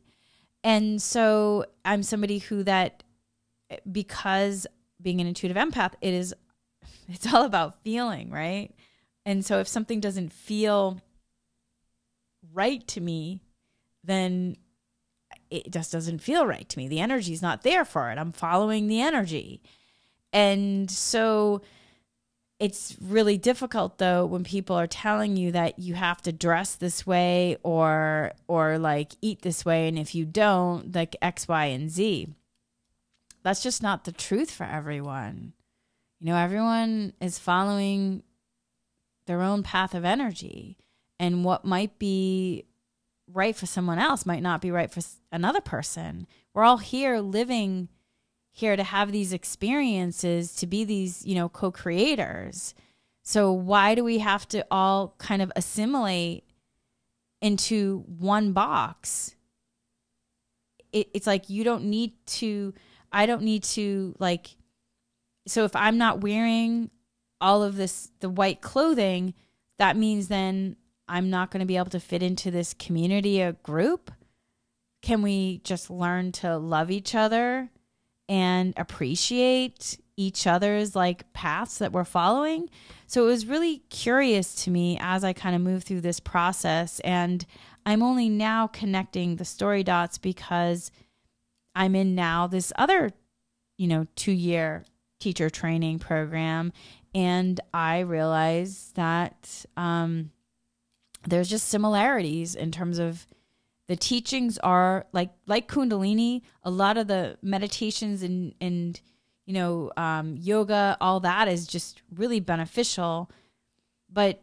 And 0.63 1.01
so 1.01 1.65
I'm 1.85 2.03
somebody 2.03 2.39
who 2.39 2.63
that 2.63 3.03
because 3.89 4.67
being 5.01 5.21
an 5.21 5.27
intuitive 5.27 5.57
empath, 5.57 5.93
it 6.01 6.13
is 6.13 6.33
it's 7.09 7.31
all 7.33 7.45
about 7.45 7.81
feeling, 7.83 8.31
right? 8.31 8.71
And 9.25 9.45
so 9.45 9.59
if 9.59 9.67
something 9.67 9.99
doesn't 9.99 10.33
feel 10.33 11.01
right 12.53 12.85
to 12.87 13.01
me, 13.01 13.41
then 14.03 14.57
it 15.49 15.71
just 15.71 15.91
doesn't 15.91 16.19
feel 16.19 16.45
right 16.45 16.67
to 16.69 16.77
me. 16.77 16.87
The 16.87 16.99
energy 16.99 17.33
is 17.33 17.41
not 17.41 17.63
there 17.63 17.85
for 17.85 18.09
it. 18.11 18.17
I'm 18.17 18.31
following 18.31 18.87
the 18.87 19.01
energy. 19.01 19.61
And 20.33 20.89
so 20.89 21.61
it's 22.59 22.95
really 23.01 23.37
difficult 23.37 23.97
though 23.97 24.25
when 24.25 24.43
people 24.43 24.75
are 24.75 24.87
telling 24.87 25.37
you 25.37 25.51
that 25.51 25.77
you 25.77 25.93
have 25.93 26.21
to 26.21 26.31
dress 26.31 26.75
this 26.75 27.05
way 27.05 27.57
or 27.63 28.31
or 28.47 28.77
like 28.79 29.13
eat 29.21 29.41
this 29.41 29.63
way 29.63 29.87
and 29.87 29.99
if 29.99 30.15
you 30.15 30.25
don't 30.25 30.95
like 30.95 31.15
x 31.21 31.47
y 31.47 31.65
and 31.65 31.89
z 31.89 32.27
that's 33.43 33.61
just 33.61 33.83
not 33.83 34.05
the 34.05 34.11
truth 34.11 34.49
for 34.51 34.63
everyone 34.63 35.53
you 36.19 36.27
know 36.27 36.37
everyone 36.37 37.13
is 37.21 37.37
following 37.37 38.23
their 39.27 39.41
own 39.41 39.61
path 39.61 39.93
of 39.93 40.03
energy 40.03 40.77
and 41.19 41.43
what 41.43 41.63
might 41.65 41.99
be 41.99 42.65
right 43.31 43.55
for 43.55 43.65
someone 43.65 43.99
else 43.99 44.25
might 44.25 44.41
not 44.41 44.61
be 44.61 44.71
right 44.71 44.91
for 44.91 45.01
another 45.31 45.61
person. 45.61 46.27
We're 46.53 46.63
all 46.63 46.77
here 46.77 47.19
living 47.19 47.89
here 48.57 48.75
to 48.75 48.83
have 48.83 49.11
these 49.11 49.33
experiences, 49.33 50.55
to 50.55 50.65
be 50.65 50.83
these, 50.83 51.23
you 51.23 51.35
know, 51.35 51.47
co 51.47 51.71
creators. 51.71 52.73
So, 53.21 53.51
why 53.51 53.93
do 53.93 54.03
we 54.03 54.17
have 54.17 54.47
to 54.47 54.65
all 54.71 55.13
kind 55.19 55.43
of 55.43 55.51
assimilate 55.55 56.43
into 57.39 58.03
one 58.07 58.53
box? 58.53 59.35
It, 60.91 61.09
it's 61.13 61.27
like 61.27 61.51
you 61.51 61.63
don't 61.63 61.83
need 61.85 62.13
to, 62.25 62.73
I 63.11 63.27
don't 63.27 63.43
need 63.43 63.61
to, 63.63 64.15
like, 64.17 64.55
so 65.45 65.63
if 65.63 65.75
I'm 65.75 65.99
not 65.99 66.21
wearing 66.21 66.89
all 67.39 67.61
of 67.61 67.75
this, 67.75 68.09
the 68.21 68.29
white 68.29 68.61
clothing, 68.61 69.35
that 69.77 69.95
means 69.95 70.29
then 70.29 70.77
I'm 71.07 71.29
not 71.29 71.51
going 71.51 71.59
to 71.59 71.67
be 71.67 71.77
able 71.77 71.91
to 71.91 71.99
fit 71.99 72.23
into 72.23 72.49
this 72.49 72.73
community 72.73 73.43
or 73.43 73.51
group? 73.51 74.09
Can 75.03 75.21
we 75.21 75.61
just 75.63 75.91
learn 75.91 76.31
to 76.33 76.57
love 76.57 76.89
each 76.89 77.13
other 77.13 77.69
and 78.29 78.73
appreciate 78.77 79.99
each 80.15 80.47
other's 80.47 80.95
like 80.95 81.31
paths 81.33 81.77
that 81.77 81.91
we're 81.91 82.03
following? 82.03 82.69
So 83.05 83.23
it 83.23 83.27
was 83.27 83.45
really 83.45 83.79
curious 83.89 84.63
to 84.63 84.71
me 84.71 84.97
as 84.99 85.23
I 85.23 85.33
kind 85.33 85.55
of 85.55 85.61
moved 85.61 85.87
through 85.87 86.01
this 86.01 86.19
process. 86.19 86.99
And 87.01 87.45
I'm 87.85 88.03
only 88.03 88.29
now 88.29 88.67
connecting 88.67 89.35
the 89.35 89.45
story 89.45 89.83
dots 89.83 90.17
because 90.17 90.91
I'm 91.75 91.95
in 91.95 92.15
now 92.15 92.47
this 92.47 92.73
other, 92.77 93.11
you 93.77 93.87
know, 93.87 94.07
two 94.15 94.31
year 94.31 94.85
teacher 95.19 95.49
training 95.49 95.99
program. 95.99 96.73
And 97.15 97.59
I 97.73 97.99
realized 97.99 98.95
that, 98.95 99.65
um, 99.77 100.31
there's 101.27 101.49
just 101.49 101.67
similarities 101.67 102.55
in 102.55 102.71
terms 102.71 102.99
of 102.99 103.27
the 103.87 103.95
teachings 103.95 104.57
are 104.59 105.05
like 105.13 105.31
like 105.45 105.67
kundalini 105.67 106.41
a 106.63 106.69
lot 106.69 106.97
of 106.97 107.07
the 107.07 107.37
meditations 107.41 108.21
and 108.21 108.53
and 108.59 109.01
you 109.45 109.53
know 109.53 109.91
um, 109.97 110.35
yoga 110.37 110.97
all 110.99 111.19
that 111.21 111.47
is 111.47 111.65
just 111.67 112.01
really 112.13 112.39
beneficial. 112.39 113.31
But 114.11 114.41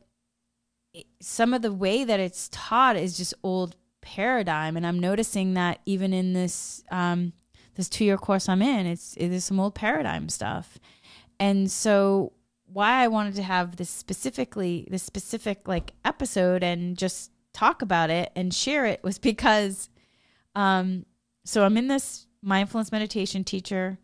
some 1.21 1.55
of 1.55 1.63
the 1.63 1.73
way 1.73 2.05
that 2.05 2.21
it's 2.21 2.49
taught 2.53 2.97
is 2.97 3.17
just 3.17 3.35
old 3.43 3.77
paradigm. 4.01 4.77
And 4.77 4.87
i'm 4.87 4.99
noticing 4.99 5.55
that 5.55 5.81
even 5.87 6.13
in 6.13 6.33
this 6.33 6.83
um, 6.91 7.33
this 7.75 7.89
two 7.89 8.05
year 8.05 8.19
course 8.19 8.49
i'm 8.49 8.63
in 8.63 8.87
it's 8.87 9.15
it 9.17 9.33
is 9.33 9.45
some 9.45 9.61
old 9.61 9.75
paradigm 9.75 10.29
stuff. 10.29 10.79
And 11.41 11.71
so 11.71 12.33
why 12.67 13.03
I 13.03 13.09
wanted 13.09 13.35
to 13.37 13.43
have 13.43 13.77
this 13.77 13.91
specifically 13.91 14.87
this 14.91 15.03
specific 15.03 15.69
like 15.69 15.93
episode 16.05 16.63
and 16.63 16.97
just 16.97 17.31
talk 17.55 17.81
about 17.81 18.11
it 18.11 18.31
and 18.37 18.53
share 18.53 18.85
it 18.85 19.03
was 19.03 19.19
because 19.31 19.89
um 20.55 21.07
so 21.47 21.65
I'm 21.65 21.77
in 21.77 21.89
this 21.89 22.27
mindfulness 22.43 22.93
meditation 22.93 23.45
teacher 23.45 23.99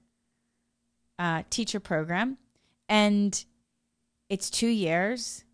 uh 1.19 1.43
teacher 1.51 1.81
program 1.81 2.39
and 2.89 3.45
it's 4.31 4.49
2 4.49 4.67
years 4.67 5.45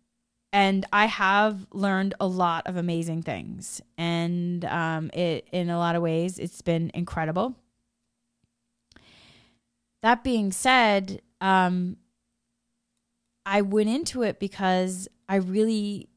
and 0.53 0.85
I 0.93 1.07
have 1.07 1.67
learned 1.73 2.13
a 2.21 2.27
lot 2.27 2.67
of 2.67 2.77
amazing 2.77 3.23
things 3.23 3.81
and 3.97 4.63
um 4.63 5.09
it 5.13 5.47
in 5.51 5.69
a 5.69 5.77
lot 5.77 5.95
of 5.95 6.01
ways 6.01 6.39
it's 6.39 6.61
been 6.61 6.91
incredible. 6.93 7.57
That 10.03 10.23
being 10.23 10.51
said 10.51 11.21
um 11.41 11.97
I 13.45 13.61
went 13.61 13.89
into 13.89 14.23
it 14.23 14.39
because 14.39 15.07
I 15.29 15.37
really 15.37 16.09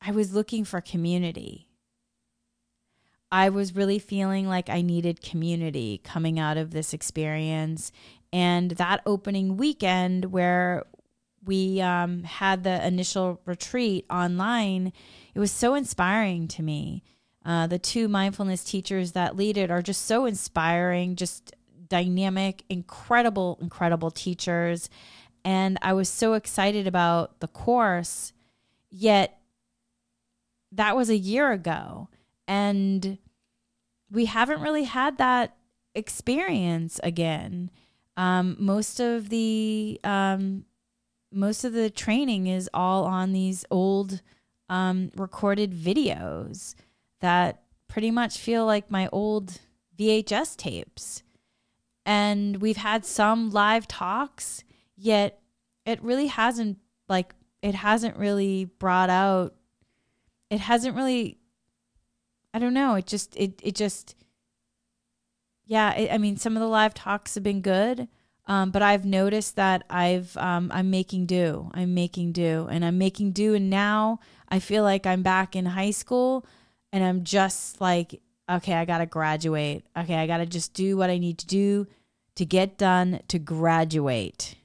I 0.00 0.12
was 0.12 0.32
looking 0.32 0.64
for 0.64 0.80
community. 0.80 1.68
I 3.32 3.48
was 3.48 3.76
really 3.76 3.98
feeling 3.98 4.48
like 4.48 4.68
I 4.68 4.82
needed 4.82 5.22
community 5.22 6.00
coming 6.02 6.38
out 6.38 6.56
of 6.56 6.70
this 6.70 6.92
experience. 6.92 7.92
And 8.32 8.72
that 8.72 9.02
opening 9.06 9.56
weekend 9.56 10.26
where 10.26 10.84
we 11.44 11.80
um, 11.80 12.24
had 12.24 12.64
the 12.64 12.86
initial 12.86 13.40
retreat 13.44 14.04
online, 14.10 14.92
it 15.34 15.38
was 15.38 15.52
so 15.52 15.74
inspiring 15.74 16.48
to 16.48 16.62
me. 16.62 17.02
Uh, 17.44 17.66
the 17.66 17.78
two 17.78 18.08
mindfulness 18.08 18.64
teachers 18.64 19.12
that 19.12 19.36
lead 19.36 19.56
it 19.56 19.70
are 19.70 19.80
just 19.80 20.06
so 20.06 20.26
inspiring, 20.26 21.16
just 21.16 21.54
dynamic, 21.88 22.64
incredible, 22.68 23.58
incredible 23.60 24.10
teachers 24.10 24.90
and 25.44 25.78
I 25.82 25.92
was 25.92 26.08
so 26.08 26.34
excited 26.34 26.86
about 26.86 27.40
the 27.40 27.48
course, 27.48 28.32
yet 28.90 29.39
that 30.72 30.96
was 30.96 31.10
a 31.10 31.16
year 31.16 31.52
ago. 31.52 32.08
And 32.46 33.18
we 34.10 34.26
haven't 34.26 34.60
really 34.60 34.84
had 34.84 35.18
that 35.18 35.56
experience 35.94 37.00
again. 37.02 37.70
Um, 38.16 38.56
most 38.58 39.00
of 39.00 39.28
the 39.28 40.00
um, 40.04 40.64
most 41.32 41.64
of 41.64 41.72
the 41.72 41.90
training 41.90 42.48
is 42.48 42.68
all 42.74 43.04
on 43.04 43.32
these 43.32 43.64
old 43.70 44.20
um, 44.68 45.10
recorded 45.16 45.72
videos 45.72 46.74
that 47.20 47.62
pretty 47.88 48.10
much 48.10 48.38
feel 48.38 48.66
like 48.66 48.90
my 48.90 49.08
old 49.12 49.60
VHS 49.98 50.56
tapes. 50.56 51.22
And 52.04 52.60
we've 52.60 52.76
had 52.76 53.04
some 53.04 53.50
live 53.50 53.86
talks 53.86 54.64
Yet 55.02 55.40
it 55.86 56.02
really 56.02 56.26
hasn't 56.26 56.76
like 57.08 57.34
it 57.62 57.74
hasn't 57.74 58.18
really 58.18 58.66
brought 58.66 59.08
out 59.08 59.54
it 60.50 60.60
hasn't 60.60 60.96
really 60.96 61.38
I 62.52 62.58
don't 62.58 62.74
know, 62.74 62.96
it 62.96 63.06
just 63.06 63.34
it 63.36 63.60
it 63.62 63.74
just 63.74 64.16
yeah, 65.64 65.94
it, 65.94 66.12
I 66.12 66.18
mean 66.18 66.36
some 66.36 66.56
of 66.56 66.60
the 66.60 66.68
live 66.68 66.94
talks 66.94 67.34
have 67.34 67.44
been 67.44 67.62
good. 67.62 68.08
Um, 68.46 68.72
but 68.72 68.82
I've 68.82 69.04
noticed 69.04 69.54
that 69.56 69.84
I've 69.88 70.36
um, 70.36 70.72
I'm 70.74 70.90
making 70.90 71.26
do. 71.26 71.70
I'm 71.72 71.94
making 71.94 72.32
do, 72.32 72.66
and 72.68 72.84
I'm 72.84 72.98
making 72.98 73.30
do. 73.30 73.54
And 73.54 73.70
now 73.70 74.18
I 74.48 74.58
feel 74.58 74.82
like 74.82 75.06
I'm 75.06 75.22
back 75.22 75.54
in 75.54 75.66
high 75.66 75.92
school, 75.92 76.44
and 76.92 77.04
I'm 77.04 77.22
just 77.22 77.80
like, 77.80 78.20
okay, 78.50 78.74
I 78.74 78.84
gotta 78.84 79.06
graduate. 79.06 79.86
Okay, 79.96 80.16
I 80.16 80.26
gotta 80.26 80.46
just 80.46 80.74
do 80.74 80.96
what 80.96 81.10
I 81.10 81.18
need 81.18 81.38
to 81.38 81.46
do 81.46 81.86
to 82.34 82.44
get 82.44 82.76
done 82.76 83.20
to 83.28 83.38
graduate 83.38 84.56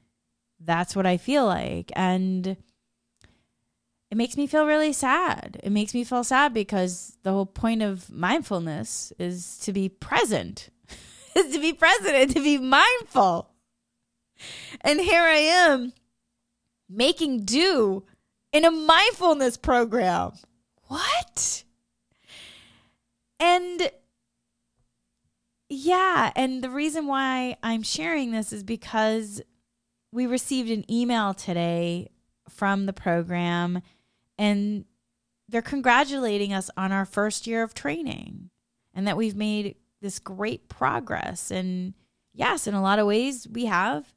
that's 0.66 0.96
what 0.96 1.06
I 1.06 1.18
feel 1.18 1.46
like. 1.46 1.92
And 1.96 2.58
it 4.16 4.18
makes 4.18 4.38
me 4.38 4.48
feel 4.48 4.66
really 4.66 4.94
sad. 4.94 5.60
It 5.62 5.74
makes 5.74 5.94
me 5.94 6.06
feel 6.06 6.24
sad 6.24 6.54
because 6.54 7.18
the 7.24 7.34
whole 7.34 7.46
point 7.46 7.82
of 7.82 8.10
mindfulness 8.10 9.12
is 9.20 9.58
to 9.58 9.74
be 9.74 9.90
present, 9.90 10.70
is 11.36 11.54
to 11.54 11.60
be 11.60 11.74
present 11.74 12.16
and 12.16 12.34
to 12.34 12.42
be 12.42 12.58
mindful. 12.58 13.50
And 14.80 15.02
here 15.02 15.22
I 15.22 15.40
am 15.68 15.92
making 16.88 17.44
do 17.44 18.06
in 18.54 18.64
a 18.64 18.72
mindfulness 18.72 19.58
program. 19.58 20.32
What? 20.88 21.66
And 23.38 23.92
yeah, 25.68 26.32
and 26.38 26.64
the 26.64 26.70
reason 26.70 27.06
why 27.06 27.58
I'm 27.62 27.84
sharing 27.84 28.32
this 28.32 28.54
is 28.54 28.64
because 28.64 29.42
we 30.14 30.26
received 30.26 30.72
an 30.72 30.90
email 30.90 31.34
today 31.34 32.12
from 32.50 32.86
the 32.86 32.94
program 32.94 33.82
and 34.38 34.86
they're 35.48 35.62
congratulating 35.62 36.54
us 36.54 36.70
on 36.76 36.92
our 36.92 37.06
first 37.06 37.48
year 37.48 37.64
of 37.64 37.74
training 37.74 38.50
and 38.94 39.08
that 39.08 39.18
we've 39.18 39.36
made 39.36 39.76
this 40.02 40.20
great 40.20 40.70
progress. 40.70 41.52
And 41.52 41.94
yes, 42.34 42.68
in 42.68 42.74
a 42.74 42.82
lot 42.82 43.00
of 43.00 43.08
ways 43.08 43.48
we 43.48 43.66
have. 43.66 44.14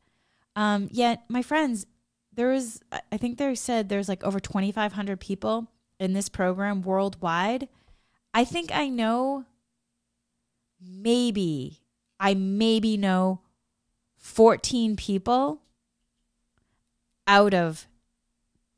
Um, 0.56 0.88
yet, 0.90 1.24
my 1.28 1.42
friends, 1.42 1.86
there 2.32 2.52
is, 2.52 2.80
I 3.12 3.16
think 3.16 3.38
they 3.38 3.54
said 3.54 3.88
there's 3.88 4.08
like 4.08 4.24
over 4.24 4.40
2,500 4.40 5.20
people 5.20 5.70
in 5.98 6.12
this 6.12 6.28
program 6.28 6.82
worldwide. 6.82 7.68
I 8.32 8.44
think 8.44 8.70
I 8.72 8.88
know 8.88 9.44
maybe, 10.80 11.80
I 12.20 12.34
maybe 12.34 12.96
know 12.96 13.40
14 14.16 14.96
people 14.96 15.62
out 17.26 17.54
of 17.54 17.86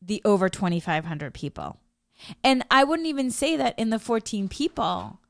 the 0.03 0.23
over 0.25 0.49
2,500 0.49 1.35
people. 1.35 1.79
And 2.45 2.65
I 2.71 2.85
wouldn't 2.85 3.09
even 3.09 3.31
say 3.31 3.57
that 3.57 3.79
in 3.79 3.91
the 3.91 3.99
14 3.99 4.49
people 4.49 5.21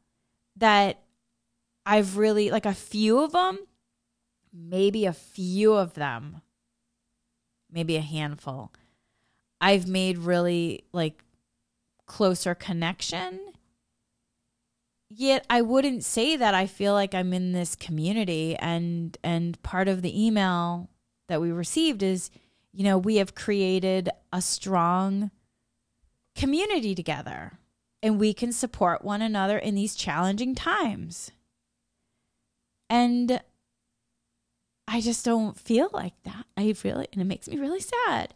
that 0.57 1.03
I've 1.87 2.16
really, 2.16 2.51
like 2.51 2.66
a 2.66 2.75
few 2.75 3.21
of 3.21 3.33
them, 3.33 3.59
maybe 4.53 5.07
a 5.07 5.12
few 5.12 5.75
of 5.75 5.95
them, 5.95 6.43
maybe 7.71 7.97
a 7.97 8.01
handful, 8.01 8.73
I've 9.61 9.87
made 9.87 10.18
really 10.18 10.85
like 10.93 11.25
closer 12.07 12.55
connection. 12.55 13.41
Yet 15.09 15.45
I 15.51 15.62
wouldn't 15.62 16.05
say 16.05 16.37
that 16.37 16.55
I 16.55 16.66
feel 16.66 16.93
like 16.93 17.14
I'm 17.14 17.33
in 17.33 17.53
this 17.53 17.75
community 17.75 18.57
and 18.57 19.16
and 19.23 19.61
part 19.62 19.89
of 19.89 20.03
the 20.03 20.27
email 20.27 20.89
that 21.29 21.41
we 21.41 21.51
received 21.51 22.03
is 22.03 22.31
you 22.73 22.85
know, 22.85 22.99
we 22.99 23.16
have 23.16 23.35
created 23.35 24.09
a 24.33 24.41
strong 24.41 25.31
community 26.37 26.95
together 26.95 27.59
and 28.03 28.18
we 28.18 28.33
can 28.33 28.53
support 28.53 29.05
one 29.05 29.23
another 29.23 29.59
in 29.59 29.75
these 29.75 29.95
challenging 29.95 30.55
times. 30.55 31.33
And 32.89 33.41
I 34.89 35.01
just 35.01 35.25
don't 35.25 35.59
feel 35.59 35.89
like 35.93 36.14
that. 36.25 36.47
I 36.57 36.75
really, 36.83 37.07
and 37.12 37.21
it 37.21 37.27
makes 37.27 37.49
me 37.49 37.59
really 37.59 37.81
sad. 37.81 38.35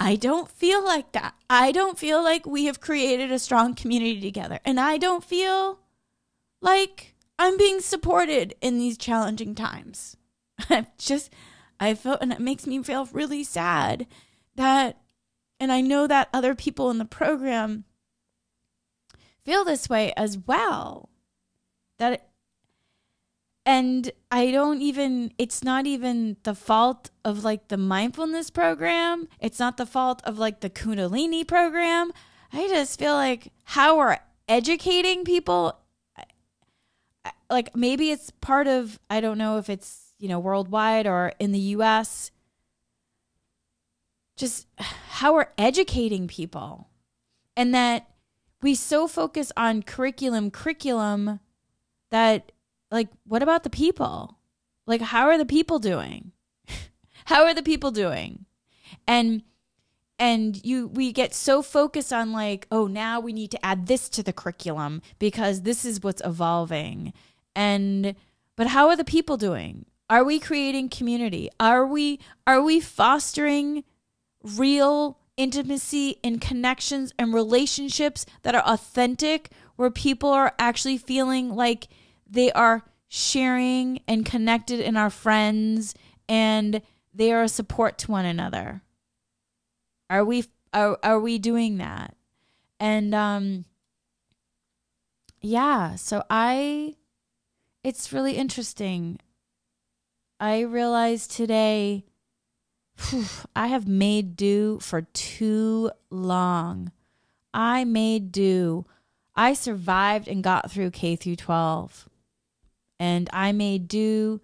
I 0.00 0.16
don't 0.16 0.50
feel 0.50 0.84
like 0.84 1.12
that. 1.12 1.34
I 1.48 1.72
don't 1.72 1.98
feel 1.98 2.22
like 2.22 2.46
we 2.46 2.64
have 2.64 2.80
created 2.80 3.30
a 3.30 3.38
strong 3.38 3.74
community 3.74 4.20
together. 4.20 4.58
And 4.64 4.80
I 4.80 4.98
don't 4.98 5.24
feel 5.24 5.78
like 6.60 7.14
I'm 7.38 7.56
being 7.56 7.80
supported 7.80 8.54
in 8.60 8.78
these 8.78 8.98
challenging 8.98 9.54
times. 9.54 10.16
i 10.70 10.86
just, 10.98 11.30
I 11.82 11.94
felt, 11.94 12.22
and 12.22 12.32
it 12.32 12.38
makes 12.40 12.66
me 12.66 12.82
feel 12.82 13.08
really 13.12 13.42
sad 13.42 14.06
that, 14.54 14.98
and 15.58 15.72
I 15.72 15.80
know 15.80 16.06
that 16.06 16.28
other 16.32 16.54
people 16.54 16.90
in 16.90 16.98
the 16.98 17.04
program 17.04 17.84
feel 19.44 19.64
this 19.64 19.88
way 19.88 20.12
as 20.16 20.38
well. 20.38 21.08
That 21.98 22.12
it, 22.14 22.22
and 23.66 24.10
I 24.30 24.50
don't 24.50 24.80
even 24.82 25.32
it's 25.38 25.62
not 25.62 25.86
even 25.86 26.36
the 26.42 26.54
fault 26.54 27.10
of 27.24 27.44
like 27.44 27.68
the 27.68 27.76
mindfulness 27.76 28.50
program. 28.50 29.28
It's 29.40 29.58
not 29.58 29.76
the 29.76 29.86
fault 29.86 30.20
of 30.24 30.38
like 30.38 30.60
the 30.60 30.70
kundalini 30.70 31.46
program. 31.46 32.12
I 32.52 32.68
just 32.68 32.98
feel 32.98 33.14
like 33.14 33.52
how 33.64 33.98
we're 33.98 34.18
educating 34.48 35.24
people 35.24 35.78
like 37.50 37.76
maybe 37.76 38.10
it's 38.10 38.30
part 38.40 38.66
of 38.66 38.98
I 39.08 39.20
don't 39.20 39.38
know 39.38 39.58
if 39.58 39.68
it's, 39.68 40.11
you 40.22 40.28
know, 40.28 40.38
worldwide 40.38 41.04
or 41.04 41.32
in 41.40 41.50
the 41.50 41.58
US 41.58 42.30
just 44.36 44.68
how 44.78 45.34
we're 45.34 45.48
educating 45.58 46.28
people. 46.28 46.88
And 47.56 47.74
that 47.74 48.08
we 48.62 48.76
so 48.76 49.08
focus 49.08 49.50
on 49.56 49.82
curriculum, 49.82 50.50
curriculum 50.52 51.40
that, 52.10 52.52
like, 52.90 53.08
what 53.26 53.42
about 53.42 53.64
the 53.64 53.70
people? 53.70 54.38
Like, 54.86 55.00
how 55.00 55.26
are 55.26 55.36
the 55.36 55.44
people 55.44 55.80
doing? 55.80 56.30
how 57.24 57.42
are 57.42 57.54
the 57.54 57.62
people 57.62 57.90
doing? 57.90 58.46
And, 59.06 59.42
and 60.20 60.64
you 60.64 60.86
we 60.86 61.10
get 61.10 61.34
so 61.34 61.62
focused 61.62 62.12
on 62.12 62.32
like 62.32 62.68
oh 62.70 62.86
now 62.86 63.18
we 63.18 63.32
need 63.32 63.50
to 63.50 63.64
add 63.64 63.86
this 63.88 64.08
to 64.10 64.22
the 64.22 64.32
curriculum 64.32 65.02
because 65.18 65.62
this 65.62 65.84
is 65.84 66.02
what's 66.02 66.22
evolving 66.24 67.12
and 67.56 68.14
but 68.54 68.68
how 68.68 68.88
are 68.88 68.94
the 68.94 69.04
people 69.04 69.36
doing 69.36 69.84
are 70.12 70.24
we 70.24 70.38
creating 70.38 70.88
community 70.88 71.48
are 71.58 71.86
we 71.86 72.20
are 72.46 72.62
we 72.62 72.78
fostering 72.80 73.82
real 74.42 75.18
intimacy 75.36 76.16
and 76.22 76.40
connections 76.40 77.12
and 77.18 77.32
relationships 77.32 78.26
that 78.42 78.54
are 78.54 78.62
authentic, 78.66 79.50
where 79.76 79.90
people 79.90 80.30
are 80.30 80.54
actually 80.58 80.98
feeling 80.98 81.54
like 81.54 81.88
they 82.28 82.52
are 82.52 82.82
sharing 83.08 84.00
and 84.06 84.24
connected 84.24 84.80
in 84.80 84.96
our 84.96 85.10
friends 85.10 85.94
and 86.28 86.82
they 87.14 87.32
are 87.32 87.42
a 87.42 87.48
support 87.48 87.98
to 87.98 88.10
one 88.10 88.24
another. 88.24 88.82
Are 90.08 90.24
we 90.24 90.44
are, 90.72 90.98
are 91.02 91.20
we 91.20 91.38
doing 91.38 91.78
that? 91.78 92.14
And 92.78 93.14
um 93.14 93.64
yeah, 95.40 95.96
so 95.96 96.22
I 96.30 96.94
it's 97.82 98.12
really 98.12 98.36
interesting. 98.36 99.18
I 100.42 100.62
realized 100.62 101.30
today 101.30 102.04
I 103.54 103.68
have 103.68 103.86
made 103.86 104.34
do 104.34 104.80
for 104.80 105.02
too 105.02 105.92
long. 106.10 106.90
I 107.54 107.84
made 107.84 108.32
do. 108.32 108.84
I 109.36 109.52
survived 109.52 110.26
and 110.26 110.42
got 110.42 110.68
through 110.68 110.90
K 110.90 111.14
through 111.14 111.36
12. 111.36 112.08
And 112.98 113.30
I 113.32 113.52
made 113.52 113.86
do 113.86 114.40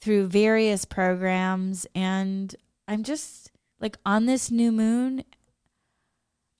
through 0.00 0.28
various 0.28 0.86
programs 0.86 1.86
and 1.94 2.56
I'm 2.88 3.02
just 3.02 3.50
like 3.80 3.98
on 4.06 4.24
this 4.24 4.50
new 4.50 4.72
moon 4.72 5.24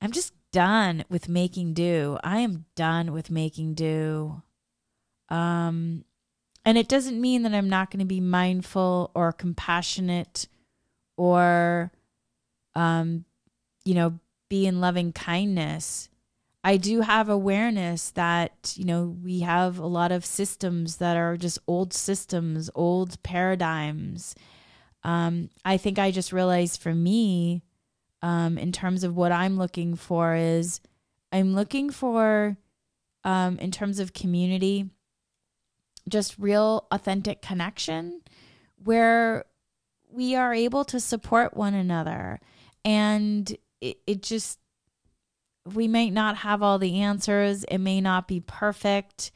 I'm 0.03 0.13
just 0.13 0.35
done 0.53 1.05
with 1.09 1.27
making 1.27 1.73
do. 1.73 2.19
I 2.23 2.41
am 2.41 2.67
done 2.77 3.13
with 3.13 3.31
making 3.31 3.73
do. 3.73 4.43
Um 5.31 6.05
and 6.65 6.79
it 6.79 6.89
doesn't 6.89 7.21
mean 7.21 7.43
that 7.43 7.55
I'm 7.55 7.69
not 7.69 7.91
going 7.91 8.01
to 8.01 8.05
be 8.05 8.21
mindful 8.21 9.11
or 9.15 9.33
compassionate 9.33 10.47
or 11.17 11.93
um 12.75 13.25
you 13.85 13.95
know 13.95 14.19
be 14.49 14.67
in 14.67 14.81
loving 14.81 15.13
kindness. 15.13 16.09
I 16.65 16.77
do 16.77 17.01
have 17.01 17.29
awareness 17.29 18.11
that 18.13 18.75
you 18.77 18.85
know 18.85 19.17
we 19.23 19.41
have 19.41 19.79
a 19.79 19.87
lot 19.87 20.13
of 20.13 20.25
systems 20.25 20.97
that 20.97 21.17
are 21.17 21.37
just 21.37 21.59
old 21.67 21.93
systems 21.93 22.71
old 22.75 23.23
paradigms. 23.23 24.35
Um 25.05 25.51
i 25.65 25.77
think 25.77 25.99
i 25.99 26.13
just 26.13 26.33
realized 26.33 26.81
for 26.81 26.95
me 26.95 27.65
um 28.23 28.57
in 28.57 28.71
terms 28.71 29.03
of 29.03 29.17
what 29.17 29.33
i'm 29.33 29.57
looking 29.57 29.97
for 29.97 30.37
is 30.37 30.81
i'm 31.33 31.55
looking 31.57 31.91
for 31.91 32.57
um 33.25 33.59
in 33.59 33.73
terms 33.73 33.99
of 33.99 34.13
community 34.13 34.89
just 36.09 36.39
real 36.39 36.87
authentic 36.91 37.43
connection 37.43 38.21
where 38.83 39.45
we 40.11 40.35
are 40.35 40.53
able 40.53 40.85
to 40.85 41.01
support 41.01 41.57
one 41.57 41.75
another. 41.75 42.41
And 42.85 43.57
it, 43.81 43.99
it 44.07 44.23
just, 44.23 44.59
we 45.65 45.89
may 45.89 46.11
not 46.11 46.39
have 46.39 46.63
all 46.63 46.79
the 46.79 47.01
answers. 47.01 47.65
It 47.65 47.79
may 47.79 48.01
not 48.01 48.29
be 48.29 48.41
perfect, 48.41 49.33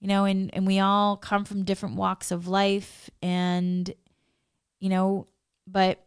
you 0.00 0.08
know, 0.08 0.24
and, 0.24 0.54
and 0.54 0.66
we 0.66 0.78
all 0.78 1.16
come 1.16 1.44
from 1.44 1.64
different 1.64 1.96
walks 1.96 2.30
of 2.30 2.46
life. 2.46 3.10
And, 3.22 3.92
you 4.80 4.90
know, 4.90 5.26
but 5.66 6.04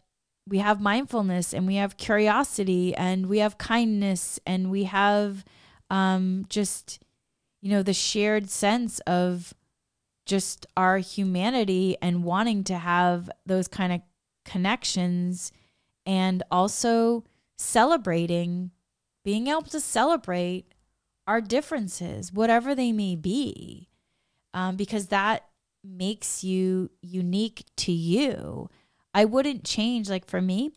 we 0.48 0.60
have 0.60 0.80
mindfulness 0.80 1.54
and 1.54 1.66
we 1.66 1.76
have 1.76 1.98
curiosity 1.98 2.96
and 2.96 3.28
we 3.28 3.40
have 3.40 3.58
kindness 3.58 4.40
and 4.46 4.70
we 4.70 4.84
have 4.84 5.44
um, 5.90 6.46
just, 6.50 7.00
you 7.62 7.72
know, 7.72 7.82
the 7.82 7.94
shared 7.94 8.50
sense 8.50 9.00
of, 9.02 9.54
just 10.26 10.66
our 10.76 10.98
humanity 10.98 11.98
and 12.02 12.24
wanting 12.24 12.64
to 12.66 12.78
have 12.78 13.30
those 13.46 13.68
kind 13.68 13.94
of 13.94 14.02
connections 14.44 15.52
and 16.06 16.44
also 16.52 17.24
celebrating 17.58 18.72
being 19.24 19.48
able 19.48 19.62
to 19.64 19.80
celebrate 19.80 20.66
our 21.28 21.42
differences 21.42 22.32
whatever 22.32 22.76
they 22.76 22.92
may 22.92 23.16
be 23.16 23.90
um, 24.54 24.76
because 24.76 25.08
that 25.08 25.46
makes 25.84 26.44
you 26.44 26.90
unique 27.02 27.64
to 27.76 27.92
you. 27.92 28.70
I 29.14 29.26
wouldn't 29.26 29.64
change 29.64 30.10
like 30.10 30.26
for 30.26 30.42
me 30.42 30.72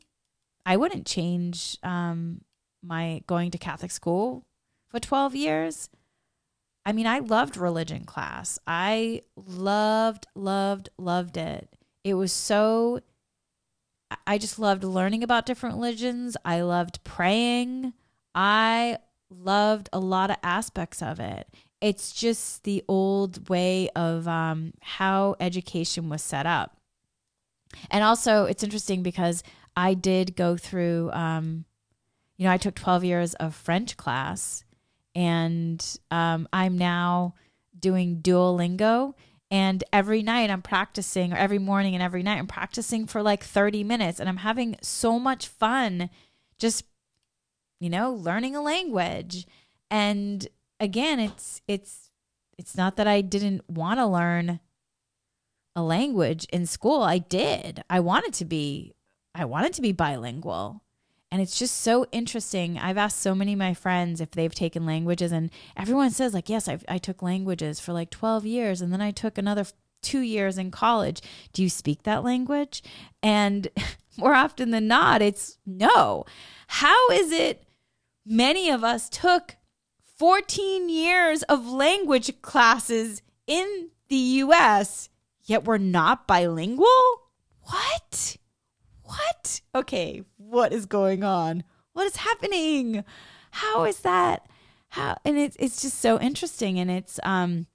i 0.69 0.77
wouldn't 0.77 1.07
change 1.07 1.79
um, 1.83 2.43
my 2.83 3.23
going 3.27 3.51
to 3.51 3.59
catholic 3.59 3.91
school 3.91 4.47
for 4.89 5.01
12 5.01 5.35
years 5.35 5.89
I 6.89 6.93
mean, 6.93 7.07
I 7.07 7.19
loved 7.19 7.59
religion 7.59 8.05
class. 8.05 8.59
I 8.67 9.21
loved, 9.37 10.27
loved, 10.35 10.89
loved 10.97 11.37
it. 11.37 11.69
It 12.03 12.15
was 12.15 12.33
so, 12.33 13.01
I 14.27 14.39
just 14.39 14.59
loved 14.59 14.85
learning 14.85 15.23
about 15.23 15.45
different 15.45 15.75
religions. 15.75 16.35
I 16.47 16.63
loved 16.63 17.05
praying. 17.05 17.93
I 18.35 19.01
loved 19.29 19.91
a 19.93 19.99
lot 19.99 20.31
of 20.31 20.39
aspects 20.43 21.03
of 21.03 21.21
it. 21.21 21.47
It's 21.83 22.11
just 22.11 22.65
the 22.65 22.83
old 22.89 23.51
way 23.51 23.91
of 23.95 24.27
um, 24.27 24.73
how 24.81 25.37
education 25.41 26.09
was 26.09 26.23
set 26.23 26.47
up. 26.47 26.79
And 27.91 28.03
also, 28.03 28.47
it's 28.47 28.65
interesting 28.65 29.03
because 29.03 29.43
I 29.77 29.93
did 29.93 30.37
go 30.37 30.57
through, 30.57 31.11
um, 31.13 31.67
you 32.39 32.47
know, 32.47 32.51
I 32.51 32.57
took 32.57 32.77
12 32.77 33.05
years 33.05 33.35
of 33.35 33.55
French 33.55 33.99
class 33.99 34.65
and 35.19 35.85
um, 36.13 36.49
I'm 36.53 36.79
now 36.79 37.35
doing 37.77 38.23
Duolingo. 38.23 39.15
And 39.51 39.83
every 39.93 40.23
night 40.23 40.49
I'm 40.49 40.63
practicing, 40.63 41.33
or 41.33 41.37
every 41.37 41.59
morning 41.59 41.95
and 41.95 42.03
every 42.03 42.23
night 42.23 42.39
I'm 42.39 42.47
practicing 42.47 43.05
for 43.05 43.21
like 43.21 43.43
30 43.43 43.83
minutes, 43.83 44.21
and 44.21 44.29
I'm 44.29 44.37
having 44.37 44.77
so 44.81 45.19
much 45.19 45.49
fun 45.49 46.09
just, 46.57 46.85
you 47.81 47.91
know, 47.91 48.13
learning 48.13 48.55
a 48.55 48.63
language. 48.63 49.45
And 49.91 50.47
again, 50.79 51.19
it's, 51.19 51.63
it's, 51.67 52.11
it's 52.57 52.77
not 52.77 52.95
that 52.97 53.09
I 53.09 53.21
didn't 53.21 53.69
want 53.69 53.99
to 53.99 54.07
learn 54.07 54.61
a 55.75 55.83
language 55.83 56.47
in 56.53 56.65
school. 56.65 57.03
I 57.03 57.19
did. 57.19 57.83
I 57.91 57.99
wanted 57.99 58.35
to 58.35 58.45
be, 58.45 58.95
I 59.35 59.47
wanted 59.47 59.73
to 59.73 59.83
be 59.83 59.91
bilingual. 59.91 60.85
And 61.31 61.43
it's 61.43 61.59
just 61.59 61.83
so 61.83 62.07
interesting. 62.11 62.79
I've 62.79 62.97
asked 62.97 63.21
so 63.21 63.35
many 63.35 63.53
of 63.53 63.59
my 63.59 63.75
friends 63.75 64.21
if 64.21 64.31
they've 64.31 64.55
taken 64.55 64.87
languages, 64.87 65.31
and 65.31 65.51
everyone 65.77 66.11
says, 66.11 66.33
like, 66.33 66.49
yes, 66.49 66.69
I've, 66.69 66.85
I 66.89 66.99
took 66.99 67.23
languages 67.23 67.81
for 67.81 67.93
like 67.93 68.11
12 68.11 68.47
years, 68.47 68.81
and 68.81 68.93
then 68.93 69.03
I 69.03 69.11
took 69.11 69.37
another 69.37 69.67
two 70.03 70.21
years 70.21 70.57
in 70.57 70.71
college. 70.71 71.21
Do 71.53 71.63
you 71.63 71.69
speak 71.69 72.05
that 72.05 72.25
language? 72.25 72.83
And 73.23 73.69
more 74.17 74.35
often 74.35 74.71
than 74.71 74.89
not, 74.89 75.21
it's 75.21 75.59
no. 75.67 76.25
How 76.69 77.11
is 77.11 77.31
it 77.31 77.65
many 78.25 78.71
of 78.71 78.83
us 78.83 79.09
took 79.09 79.57
14 80.17 80.89
years 80.89 81.43
of 81.45 81.69
language 81.69 82.41
classes 82.41 83.23
in 83.47 83.91
the 84.09 84.17
US, 84.17 85.11
yet 85.45 85.65
we're 85.65 85.79
not 85.79 86.27
bilingual? 86.27 86.87
What? 87.63 88.38
What? 89.09 89.63
Okay, 89.75 90.23
what 90.37 90.73
is 90.73 90.85
going 90.85 91.25
on? 91.25 91.65
What 91.95 92.07
is 92.07 92.17
happening? 92.17 93.05
How 93.51 93.85
is 93.85 94.01
that? 94.01 94.47
How 94.91 95.17
and 95.25 95.39
it's 95.39 95.57
it's 95.59 95.83
just 95.83 95.99
so 95.99 96.21
interesting 96.21 96.79
and 96.79 96.91
it's 96.91 97.19
um 97.23 97.67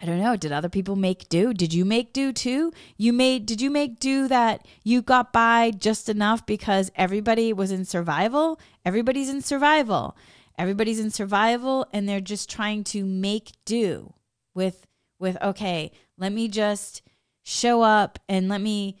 I 0.00 0.06
don't 0.06 0.20
know. 0.20 0.36
Did 0.36 0.50
other 0.50 0.68
people 0.68 0.96
make 0.96 1.28
do? 1.28 1.52
Did 1.52 1.72
you 1.72 1.84
make 1.84 2.12
do 2.12 2.32
too? 2.32 2.72
You 2.96 3.12
made 3.12 3.46
did 3.46 3.60
you 3.60 3.70
make 3.70 3.98
do 3.98 4.28
that 4.28 4.66
you 4.84 5.02
got 5.02 5.32
by 5.32 5.72
just 5.72 6.08
enough 6.08 6.46
because 6.46 6.92
everybody 6.94 7.52
was 7.52 7.72
in 7.72 7.84
survival? 7.84 8.60
Everybody's 8.84 9.28
in 9.28 9.42
survival. 9.42 10.16
Everybody's 10.58 11.00
in 11.00 11.10
survival 11.10 11.86
and 11.92 12.08
they're 12.08 12.20
just 12.20 12.48
trying 12.48 12.84
to 12.84 13.04
make 13.04 13.52
do 13.64 14.14
with 14.54 14.86
with 15.18 15.36
okay, 15.42 15.90
let 16.18 16.32
me 16.32 16.46
just 16.46 17.02
show 17.42 17.82
up 17.82 18.20
and 18.28 18.48
let 18.48 18.60
me 18.60 18.96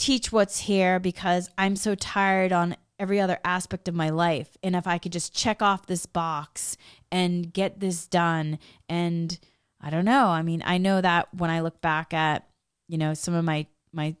teach 0.00 0.32
what's 0.32 0.60
here 0.60 0.98
because 0.98 1.50
I'm 1.58 1.76
so 1.76 1.94
tired 1.94 2.52
on 2.52 2.76
every 2.98 3.20
other 3.20 3.38
aspect 3.44 3.86
of 3.86 3.94
my 3.94 4.08
life. 4.08 4.56
And 4.62 4.74
if 4.74 4.86
I 4.86 4.98
could 4.98 5.12
just 5.12 5.34
check 5.34 5.62
off 5.62 5.86
this 5.86 6.06
box 6.06 6.76
and 7.12 7.52
get 7.52 7.80
this 7.80 8.06
done 8.06 8.58
and 8.88 9.38
I 9.80 9.90
don't 9.90 10.04
know. 10.04 10.26
I 10.26 10.42
mean, 10.42 10.62
I 10.64 10.78
know 10.78 11.00
that 11.00 11.32
when 11.34 11.50
I 11.50 11.60
look 11.60 11.80
back 11.80 12.12
at, 12.12 12.46
you 12.88 12.98
know, 12.98 13.14
some 13.14 13.34
of 13.34 13.44
my 13.44 13.66
my 13.92 14.16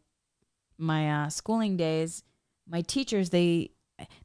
my 0.78 1.24
uh, 1.24 1.28
schooling 1.28 1.76
days, 1.76 2.22
my 2.66 2.80
teachers 2.80 3.30
they 3.30 3.70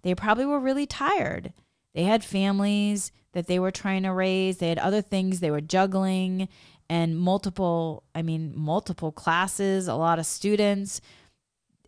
they 0.03 0.16
probably 0.16 0.45
were 0.45 0.60
really 0.60 0.86
tired. 0.86 1.51
They 1.93 2.03
had 2.03 2.24
families 2.24 3.12
that 3.34 3.47
they 3.47 3.60
were 3.60 3.72
trying 3.72 4.03
to 4.03 4.14
raise. 4.14 4.58
They 4.58 4.70
had 4.70 4.80
other 4.80 5.01
things 5.01 5.39
they 5.39 5.51
were 5.51 5.62
juggling 5.62 6.47
and 6.89 7.18
multiple, 7.18 8.03
I 8.14 8.22
mean, 8.22 8.53
multiple 8.56 9.12
classes, 9.12 9.88
a 9.88 9.95
lot 9.95 10.20
of 10.20 10.26
students, 10.26 11.01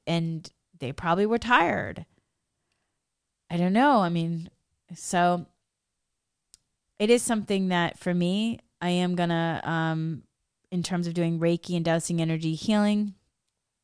and 0.07 0.49
they 0.79 0.91
probably 0.91 1.25
were 1.25 1.37
tired. 1.37 2.05
I 3.49 3.57
don't 3.57 3.73
know. 3.73 3.99
I 3.99 4.09
mean, 4.09 4.49
so 4.95 5.45
it 6.99 7.09
is 7.09 7.21
something 7.21 7.69
that 7.69 7.99
for 7.99 8.13
me, 8.13 8.59
I 8.81 8.89
am 8.89 9.15
gonna, 9.15 9.61
um, 9.63 10.23
in 10.71 10.83
terms 10.83 11.07
of 11.07 11.13
doing 11.13 11.39
Reiki 11.39 11.75
and 11.75 11.85
dowsing 11.85 12.21
energy 12.21 12.55
healing, 12.55 13.13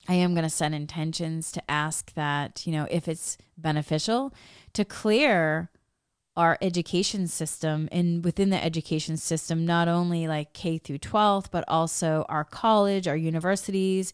I 0.08 0.16
am 0.16 0.34
going 0.34 0.44
to 0.44 0.50
set 0.50 0.74
intentions 0.74 1.52
to 1.54 1.72
ask 1.72 2.14
that, 2.14 2.68
you 2.68 2.74
know, 2.74 2.88
if 2.92 3.08
it's 3.08 3.38
beneficial 3.58 4.34
to 4.74 4.84
clear 4.84 5.70
our 6.36 6.58
education 6.62 7.28
system 7.28 7.88
and 7.92 8.26
within 8.26 8.50
the 8.50 8.62
education 8.62 9.18
system, 9.18 9.66
not 9.66 9.88
only 9.88 10.28
like 10.28 10.54
K 10.54 10.78
through 10.78 10.98
12th, 10.98 11.52
but 11.52 11.64
also 11.68 12.26
our 12.28 12.44
college, 12.44 13.08
our 13.08 13.16
universities, 13.16 14.12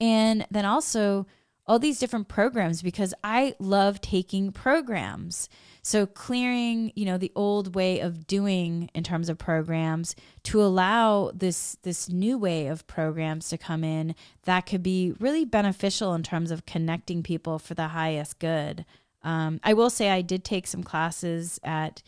and 0.00 0.46
then 0.50 0.64
also 0.64 1.26
all 1.70 1.78
these 1.78 2.00
different 2.00 2.26
programs 2.26 2.82
because 2.82 3.14
I 3.22 3.54
love 3.60 4.00
taking 4.00 4.50
programs. 4.50 5.48
So 5.82 6.04
clearing, 6.04 6.90
you 6.96 7.04
know, 7.04 7.16
the 7.16 7.30
old 7.36 7.76
way 7.76 8.00
of 8.00 8.26
doing 8.26 8.90
in 8.92 9.04
terms 9.04 9.28
of 9.28 9.38
programs 9.38 10.16
to 10.44 10.60
allow 10.60 11.30
this 11.32 11.76
this 11.82 12.08
new 12.08 12.36
way 12.36 12.66
of 12.66 12.88
programs 12.88 13.48
to 13.50 13.56
come 13.56 13.84
in 13.84 14.16
that 14.46 14.66
could 14.66 14.82
be 14.82 15.14
really 15.20 15.44
beneficial 15.44 16.12
in 16.12 16.24
terms 16.24 16.50
of 16.50 16.66
connecting 16.66 17.22
people 17.22 17.60
for 17.60 17.74
the 17.74 17.88
highest 17.88 18.40
good. 18.40 18.84
Um, 19.22 19.60
I 19.62 19.74
will 19.74 19.90
say 19.90 20.10
I 20.10 20.22
did 20.22 20.42
take 20.42 20.66
some 20.66 20.82
classes 20.82 21.60
at 21.62 22.02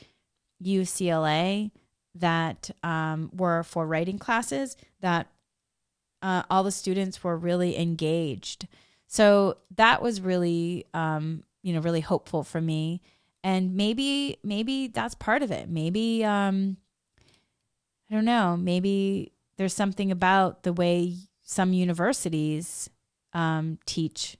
UCLA 0.61 1.71
that 2.17 2.69
um, 2.83 3.31
were 3.33 3.63
for 3.63 3.87
writing 3.87 4.19
classes 4.19 4.77
that 5.03 5.29
uh, 6.21 6.43
all 6.51 6.65
the 6.65 6.73
students 6.73 7.23
were 7.23 7.37
really 7.37 7.79
engaged. 7.79 8.67
So 9.13 9.59
that 9.77 10.01
was 10.01 10.23
really, 10.23 10.87
um, 10.95 11.43
you 11.63 11.75
know, 11.75 11.81
really 11.81 12.01
hopeful 12.01 12.43
for 12.45 12.63
me. 12.63 13.03
And 13.45 13.75
maybe 13.75 14.39
maybe 14.43 14.87
that's 14.87 15.15
part 15.15 15.43
of 15.43 15.51
it. 15.51 15.69
Maybe 15.69 16.25
um 16.25 16.79
i 18.11 18.15
don't 18.15 18.25
know. 18.25 18.57
Maybe 18.57 19.33
there's 19.59 19.75
something 19.75 20.11
about 20.11 20.63
the 20.63 20.73
way 20.73 21.17
some 21.43 21.75
universities 21.75 22.89
um, 23.35 23.79
teach 23.85 24.39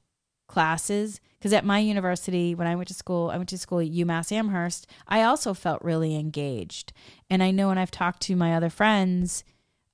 classes. 0.49 1.21
Because 1.39 1.53
at 1.53 1.67
my 1.67 1.79
university 1.79 2.55
when 2.55 2.67
i 2.67 2.75
went 2.75 2.89
to 2.89 2.95
school 2.95 3.29
i 3.29 3.37
went 3.37 3.51
to 3.51 3.59
school 3.59 3.81
at 3.81 3.91
umass 3.91 4.33
amherst 4.33 4.87
i 5.07 5.23
also 5.23 5.53
felt 5.53 5.83
really 5.83 6.17
engaged. 6.17 6.95
And 7.29 7.43
i 7.43 7.51
know 7.51 7.69
when 7.69 7.77
i've 7.77 7.91
talked 7.91 8.23
to 8.23 8.37
my 8.37 8.55
other 8.55 8.71
friends 8.71 9.45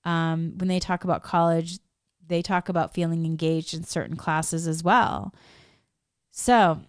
um, 0.05 0.55
when 0.57 0.69
they 0.69 0.79
talk 0.79 1.03
about 1.03 1.25
college 1.25 1.81
they 2.29 2.43
talk 2.43 2.69
about 2.69 2.95
feeling 2.95 3.25
engaged 3.25 3.75
in 3.75 3.83
certain 3.83 4.17
classes 4.17 4.67
as 4.69 4.83
well 4.83 5.35
so 6.31 6.81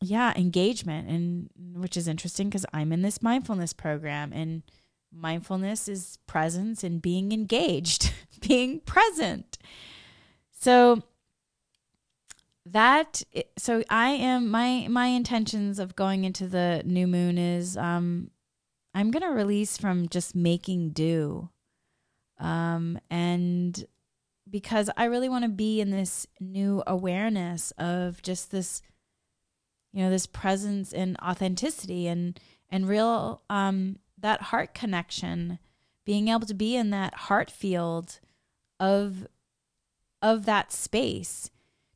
yeah, 0.00 0.32
engagement 0.36 1.08
and 1.08 1.50
which 1.74 1.96
is 1.96 2.08
interesting 2.08 2.48
because 2.48 2.66
I'm 2.72 2.92
in 2.92 3.02
this 3.02 3.22
mindfulness 3.22 3.72
program 3.72 4.32
and 4.32 4.62
mindfulness 5.12 5.88
is 5.88 6.18
presence 6.26 6.84
and 6.84 7.02
being 7.02 7.32
engaged, 7.32 8.12
being 8.40 8.80
present. 8.80 9.58
So 10.52 11.02
that 12.66 13.22
so 13.56 13.82
I 13.88 14.10
am 14.10 14.50
my 14.50 14.86
my 14.88 15.06
intentions 15.06 15.78
of 15.78 15.96
going 15.96 16.24
into 16.24 16.46
the 16.46 16.82
new 16.84 17.06
moon 17.06 17.38
is 17.38 17.76
um 17.76 18.30
I'm 18.94 19.10
going 19.10 19.22
to 19.22 19.28
release 19.28 19.78
from 19.78 20.08
just 20.08 20.34
making 20.34 20.90
do. 20.90 21.48
Um 22.38 22.98
and 23.10 23.84
because 24.50 24.90
I 24.96 25.04
really 25.04 25.28
want 25.28 25.44
to 25.44 25.50
be 25.50 25.80
in 25.80 25.90
this 25.90 26.26
new 26.40 26.82
awareness 26.86 27.72
of 27.78 28.22
just 28.22 28.50
this 28.50 28.82
you 29.92 30.04
know 30.04 30.10
this 30.10 30.26
presence 30.26 30.92
and 30.92 31.16
authenticity 31.20 32.06
and 32.06 32.38
and 32.70 32.88
real 32.88 33.42
um 33.48 33.98
that 34.18 34.42
heart 34.42 34.74
connection 34.74 35.58
being 36.04 36.28
able 36.28 36.46
to 36.46 36.54
be 36.54 36.76
in 36.76 36.90
that 36.90 37.14
heart 37.14 37.50
field 37.50 38.20
of 38.78 39.26
of 40.20 40.44
that 40.44 40.72
space 40.72 41.50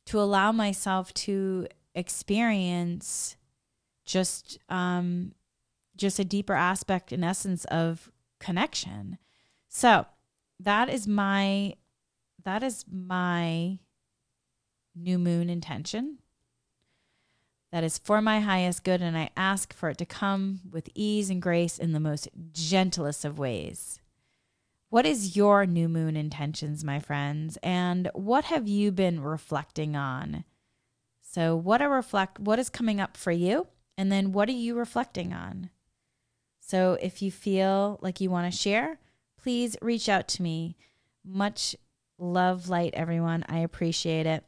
to 0.05 0.19
allow 0.19 0.51
myself 0.51 1.13
to 1.13 1.67
experience 1.95 3.35
just 4.05 4.57
um 4.69 5.33
just 5.95 6.19
a 6.19 6.25
deeper 6.25 6.53
aspect 6.53 7.11
and 7.11 7.23
essence 7.23 7.65
of 7.65 8.11
connection. 8.39 9.17
So 9.69 10.05
that 10.59 10.89
is 10.89 11.07
my 11.07 11.75
that 12.43 12.63
is 12.63 12.85
my 12.89 13.79
new 14.95 15.17
moon 15.17 15.49
intention 15.49 16.19
that 17.73 17.83
is 17.83 17.97
for 17.97 18.21
my 18.21 18.39
highest 18.39 18.83
good, 18.83 19.01
and 19.01 19.17
I 19.17 19.31
ask 19.35 19.73
for 19.73 19.89
it 19.89 19.97
to 19.97 20.05
come 20.05 20.61
with 20.69 20.91
ease 20.93 21.31
and 21.31 21.41
grace 21.41 21.79
in 21.79 21.91
the 21.91 21.99
most 21.99 22.29
gentlest 22.51 23.25
of 23.25 23.39
ways. 23.39 23.99
What 24.89 25.07
is 25.07 25.35
your 25.35 25.65
new 25.65 25.89
moon 25.89 26.15
intentions, 26.15 26.83
my 26.83 26.99
friends? 26.99 27.57
And 27.63 28.11
what 28.13 28.45
have 28.45 28.67
you 28.67 28.91
been 28.91 29.23
reflecting 29.23 29.95
on? 29.95 30.43
So, 31.23 31.55
what 31.55 31.81
are 31.81 31.89
reflect 31.89 32.37
what 32.37 32.59
is 32.59 32.69
coming 32.69 33.01
up 33.01 33.17
for 33.17 33.31
you? 33.31 33.65
And 33.97 34.11
then 34.11 34.33
what 34.33 34.49
are 34.49 34.51
you 34.51 34.75
reflecting 34.75 35.33
on? 35.33 35.71
So, 36.59 36.99
if 37.01 37.23
you 37.23 37.31
feel 37.31 37.97
like 38.03 38.21
you 38.21 38.29
want 38.29 38.53
to 38.53 38.55
share, 38.55 38.99
please 39.41 39.75
reach 39.81 40.07
out 40.07 40.27
to 40.27 40.43
me. 40.43 40.77
Much 41.25 41.75
love, 42.23 42.69
light, 42.69 42.93
everyone. 42.95 43.43
I 43.47 43.59
appreciate 43.59 44.25
it. 44.25 44.43